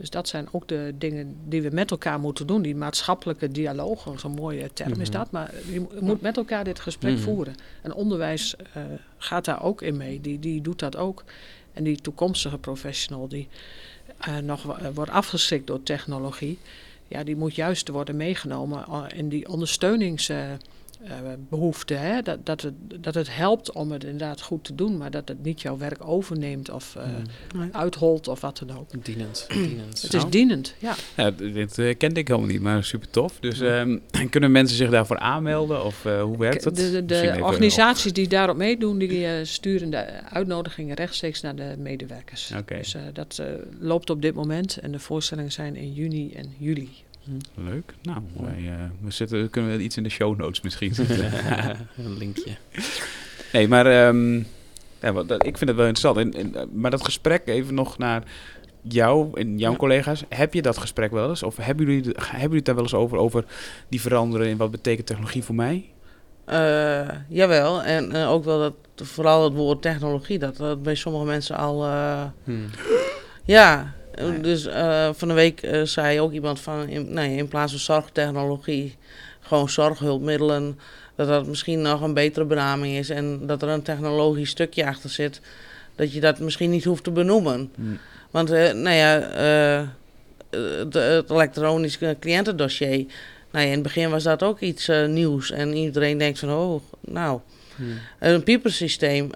[0.00, 2.62] Dus dat zijn ook de dingen die we met elkaar moeten doen.
[2.62, 5.18] Die maatschappelijke dialoog, zo'n mooie term is mhm.
[5.18, 5.30] dat.
[5.30, 7.22] Maar je moet met elkaar dit gesprek mhm.
[7.22, 7.54] voeren.
[7.82, 8.82] En onderwijs uh,
[9.18, 10.20] gaat daar ook in mee.
[10.20, 11.24] Die, die doet dat ook.
[11.72, 13.48] En die toekomstige professional die
[14.28, 16.58] uh, nog wordt afgeschrikt door technologie...
[17.08, 20.32] Ja, die moet juist worden meegenomen in die ondersteunings...
[21.04, 21.10] Uh,
[21.48, 21.94] behoefte.
[21.94, 22.22] Hè?
[22.22, 25.42] Dat, dat, het, dat het helpt om het inderdaad goed te doen, maar dat het
[25.42, 29.04] niet jouw werk overneemt of uh, uitholt of wat dan ook.
[29.04, 29.46] Dienend.
[29.52, 30.02] dienend.
[30.02, 30.94] Het is dienend, ja.
[31.16, 33.38] ja dit uh, kende ik helemaal niet, maar super tof.
[33.40, 36.76] Dus um, kunnen mensen zich daarvoor aanmelden of hoe werkt dat?
[36.76, 42.52] De, de, de organisaties die daarop meedoen, die sturen de uitnodigingen rechtstreeks naar de medewerkers.
[42.58, 42.78] Okay.
[42.78, 43.42] Dus dat
[43.78, 46.88] loopt op dit moment en de voorstellingen zijn in juni en juli.
[47.54, 47.94] Leuk.
[48.02, 51.32] Nou, wij, uh, we zetten, kunnen we iets in de show notes misschien zetten.
[52.04, 52.56] een linkje.
[53.52, 54.46] Nee, maar um,
[55.00, 56.34] ja, wat, dat, ik vind het wel interessant.
[56.34, 58.22] En, en, maar dat gesprek even nog naar
[58.82, 59.76] jou en jouw ja.
[59.76, 60.24] collega's.
[60.28, 61.42] Heb je dat gesprek wel eens?
[61.42, 63.44] Of hebben jullie, hebben jullie het daar wel eens over, over
[63.88, 65.90] die veranderen in wat betekent technologie voor mij?
[66.48, 71.24] Uh, jawel, en uh, ook wel dat vooral het woord technologie, dat dat bij sommige
[71.24, 71.86] mensen al.
[71.86, 72.66] Uh, hmm.
[73.44, 73.94] Ja,
[74.28, 74.40] Nee.
[74.40, 77.80] Dus uh, van de week uh, zei ook iemand van, in, nee, in plaats van
[77.80, 78.96] zorgtechnologie,
[79.40, 80.78] gewoon zorghulpmiddelen,
[81.14, 85.10] dat dat misschien nog een betere benaming is en dat er een technologisch stukje achter
[85.10, 85.40] zit,
[85.96, 87.70] dat je dat misschien niet hoeft te benoemen.
[87.74, 87.98] Hmm.
[88.30, 89.20] Want, uh, nou ja,
[90.50, 93.06] het, het elektronisch cliëntendossier,
[93.50, 96.82] nou ja, in het begin was dat ook iets nieuws en iedereen denkt van, oh,
[97.00, 97.40] nou,
[97.76, 97.98] hmm.
[98.18, 99.30] een piepersysteem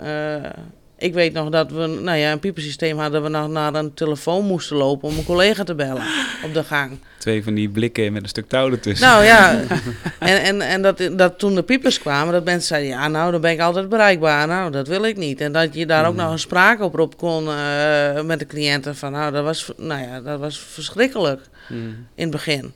[0.99, 4.45] Ik weet nog dat we nou ja, een piepersysteem hadden, we nog naar een telefoon
[4.45, 6.03] moesten lopen om een collega te bellen
[6.45, 6.99] op de gang.
[7.19, 9.07] Twee van die blikken met een stuk touw ertussen.
[9.09, 9.61] Nou ja,
[10.19, 13.41] en, en, en dat, dat toen de piepers kwamen, dat mensen zeiden, ja nou, dan
[13.41, 14.47] ben ik altijd bereikbaar.
[14.47, 15.41] Nou, dat wil ik niet.
[15.41, 16.19] En dat je daar ook Mm.
[16.21, 20.41] nog een spraakoproep kon eh, met de cliënten van, nou, dat was, nou ja, dat
[20.41, 21.79] was verschrikkelijk Mm.
[22.15, 22.73] in het begin.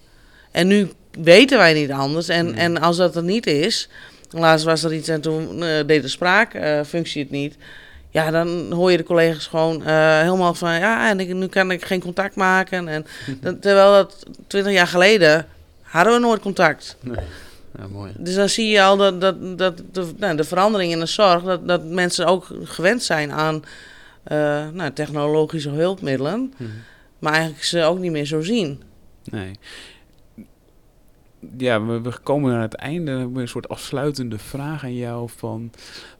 [0.50, 0.88] En nu
[1.20, 2.28] weten wij niet anders.
[2.28, 2.54] En, Mm.
[2.54, 3.88] en als dat er niet is,
[4.30, 7.56] laatst was er iets en toen eh, deed de spraakfunctie het niet.
[8.24, 11.70] Ja, dan hoor je de collega's gewoon eh, helemaal van, ja, en ik, nu kan
[11.70, 12.88] ik geen contact maken.
[12.88, 13.06] En,
[13.40, 15.46] dat- terwijl dat twintig jaar geleden
[15.82, 16.96] hadden we nooit contact.
[17.78, 18.12] Ja, mooi.
[18.16, 21.42] Dus dan zie je al dat, dat, dat de, nou, de verandering in de zorg,
[21.42, 23.64] dat, dat mensen ook gewend zijn aan
[24.22, 24.36] eh,
[24.72, 26.70] nou, technologische hulpmiddelen, Mhm.
[27.18, 28.82] maar eigenlijk ze ook niet meer zo zien.
[29.24, 29.58] Nee.
[31.56, 33.30] Ja, we, we komen aan het einde.
[33.32, 35.70] We een soort afsluitende vraag aan jou van...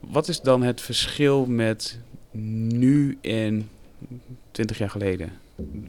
[0.01, 1.99] Wat is dan het verschil met
[2.31, 3.71] nu en
[4.51, 5.33] 20 jaar geleden?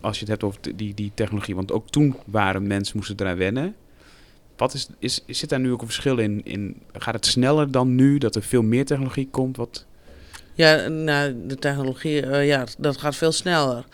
[0.01, 1.55] Als je het hebt over die, die technologie.
[1.55, 3.75] Want ook toen waren mensen, moesten eraan wennen.
[4.57, 6.81] Wat is, is, zit daar nu ook een verschil in, in?
[6.93, 9.57] Gaat het sneller dan nu, dat er veel meer technologie komt?
[9.57, 9.85] Wat,
[10.53, 13.85] Ja, nou, de technologie, eh, ja, dat gaat veel sneller.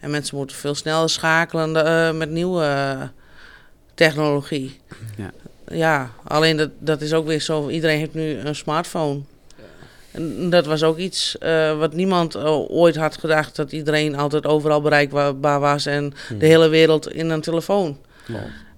[0.00, 3.02] En mensen moeten veel sneller schakelen eh, met nieuwe eh,
[3.94, 4.80] technologie.
[5.16, 5.30] Ja.
[5.76, 7.68] Ja, alleen dat, dat is ook weer zo.
[7.68, 9.20] Iedereen heeft nu een smartphone.
[10.10, 13.56] En dat was ook iets eh, wat niemand eh, ooit had gedacht.
[13.56, 16.38] Dat iedereen altijd overal bereikbaar was en Mhm.
[16.38, 17.96] de hele wereld in een telefoon.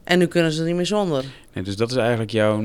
[0.05, 1.25] En nu kunnen ze er niet meer zonder.
[1.53, 2.65] nee, dus dat is eigenlijk jouw...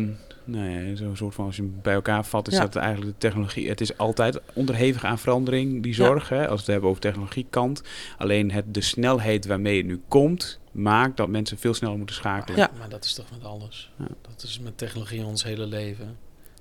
[0.52, 2.60] Nou ja, zo'n soort van, als je hem bij elkaar vat, is Ja.
[2.60, 3.70] dat eigenlijk de technologie.
[3.70, 5.98] Het is altijd onderhevig aan verandering, die Ja.
[6.06, 6.30] zorg.
[6.30, 7.82] Hè, als we het hebben over technologiekant.
[8.18, 12.58] Alleen het, de snelheid waarmee het nu komt, maakt dat mensen veel sneller moeten schakelen.
[12.60, 12.72] Ja.
[12.78, 13.92] Maar dat is toch met alles.
[13.98, 14.08] Ja.
[14.22, 16.18] Dat is met technologie ons hele leven.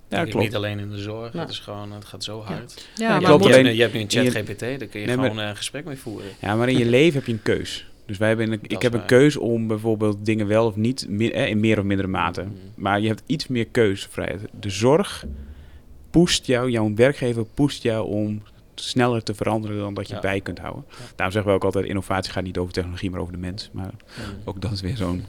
[0.08, 0.38] Ja, klopt.
[0.44, 1.32] Niet alleen in de zorg.
[1.32, 1.40] Ja.
[1.40, 2.88] Het is gewoon, het gaat zo hard.
[2.96, 3.42] Ja, Ja, maar klopt.
[3.44, 5.38] je, hebt, alleen- nu- je hebt nu een chat GPT, daar kun je Nee, gewoon
[5.38, 6.30] een gesprek mee voeren.
[6.40, 7.86] Ja, maar in je leven heb je een keus.
[8.08, 11.30] Dus wij hebben een, ik heb een keus om bijvoorbeeld dingen wel of niet, mi-
[11.30, 12.42] eh, in meer of mindere mate.
[12.42, 12.52] Mhm.
[12.74, 14.40] Maar je hebt iets meer keuzevrijheid.
[14.60, 15.24] De zorg
[16.10, 18.42] pusht jou, jouw werkgever pusht jou om
[18.74, 20.20] sneller te veranderen dan dat je Ja.
[20.20, 20.84] bij kunt houden.
[20.88, 20.94] Ja.
[21.16, 23.70] Daarom zeggen we ook altijd, innovatie gaat niet over technologie, maar over de mens.
[23.72, 24.30] Maar Mhm.
[24.44, 25.24] ook dat is weer zo'n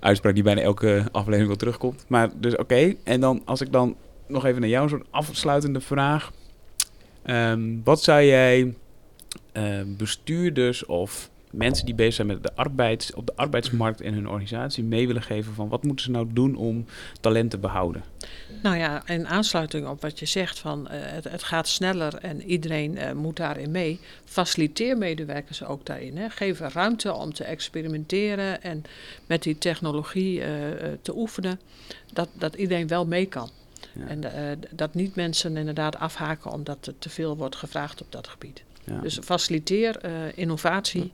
[0.00, 2.04] uitspraak die bijna elke aflevering wel terugkomt.
[2.08, 3.96] Maar dus oké, en dan als ik dan
[4.28, 6.32] nog even naar jou een soort afsluitende vraag.
[7.22, 8.74] Ehm, wat zou jij
[9.52, 14.28] eh, bestuurders of mensen die bezig zijn met de arbeids, op de arbeidsmarkt en hun
[14.28, 16.84] organisatie mee willen geven van wat moeten ze nou doen om
[17.20, 18.02] talent te behouden?
[18.62, 22.42] Nou ja, in aansluiting op wat je zegt van eh, het, het gaat sneller en
[22.42, 24.00] iedereen eh, moet daarin mee.
[24.24, 26.16] Faciliteer medewerkers ook daarin.
[26.16, 26.30] Hè.
[26.30, 28.84] Geef ruimte om te experimenteren en
[29.26, 30.50] met die technologie eh,
[31.02, 31.60] te oefenen.
[32.12, 33.50] Dat, dat iedereen wel mee kan.
[33.92, 34.06] Ja.
[34.06, 34.20] En
[34.70, 38.62] dat niet mensen inderdaad afhaken omdat er te veel wordt gevraagd op dat gebied.
[38.84, 39.00] Ja.
[39.00, 40.00] Dus faciliteer
[40.34, 41.12] innovatie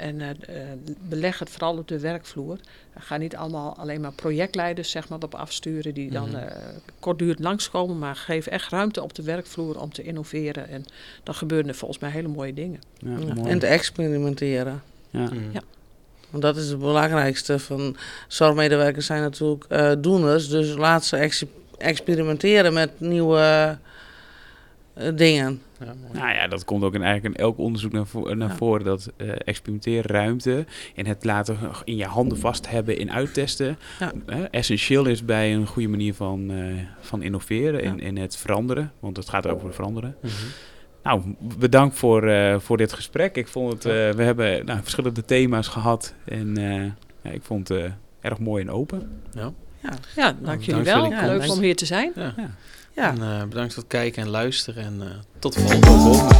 [0.00, 0.68] en eh, eh,
[1.08, 2.58] beleg het vooral op de werkvloer.
[2.98, 6.36] Ga niet allemaal alleen maar projectleiders zeg maar, op afsturen die dan Mhm.
[6.38, 6.56] eh,
[7.00, 10.68] kortdurend langskomen, maar geef echt ruimte op de werkvloer om te innoveren.
[10.68, 10.84] En
[11.22, 12.80] dan gebeuren er volgens mij hele mooie dingen.
[12.98, 13.50] Ja, Ja, mooi.
[13.50, 14.82] En te experimenteren.
[15.10, 15.20] Ja.
[15.20, 15.34] Mhm.
[15.52, 15.60] Ja.
[16.30, 17.96] Want dat is het belangrijkste van
[18.28, 20.48] zorgmedewerkers zijn natuurlijk eh, doeners.
[20.48, 21.44] Dus laat ze ex-
[21.78, 23.78] experimenteren met nieuwe
[25.14, 25.60] dingen.
[25.80, 26.12] Ja, mooi.
[26.12, 28.56] Nou ja, dat komt ook in, eigenlijk in elk onderzoek naar, vo- naar Ja.
[28.56, 28.84] voren.
[28.84, 33.78] Dat eh experimenteerruimte en het laten in je handen vast hebben in uittesten.
[33.98, 34.12] Ja.
[34.26, 36.64] eh, essentieel is bij een goede manier van, eh,
[37.00, 38.02] van innoveren en, Ja.
[38.02, 38.92] en het veranderen.
[39.00, 40.16] Want het gaat over veranderen.
[40.22, 40.32] Mhm.
[41.02, 41.22] Nou,
[41.58, 43.36] bedankt voor, eh, voor dit gesprek.
[43.36, 46.14] Ik vond het, eh, we hebben nou, verschillende thema's gehad.
[46.24, 46.84] En eh,
[47.22, 49.20] ja, ik vond het eh, erg mooi en open.
[49.32, 49.52] Ja.
[49.82, 51.08] Ja, Ja, dank jullie wel.
[51.10, 52.12] Leuk om hier te zijn.
[52.92, 53.08] Ja.
[53.10, 54.84] En, eh, bedankt voor het kijken en luisteren.
[54.84, 56.34] En eh, tot de volgende.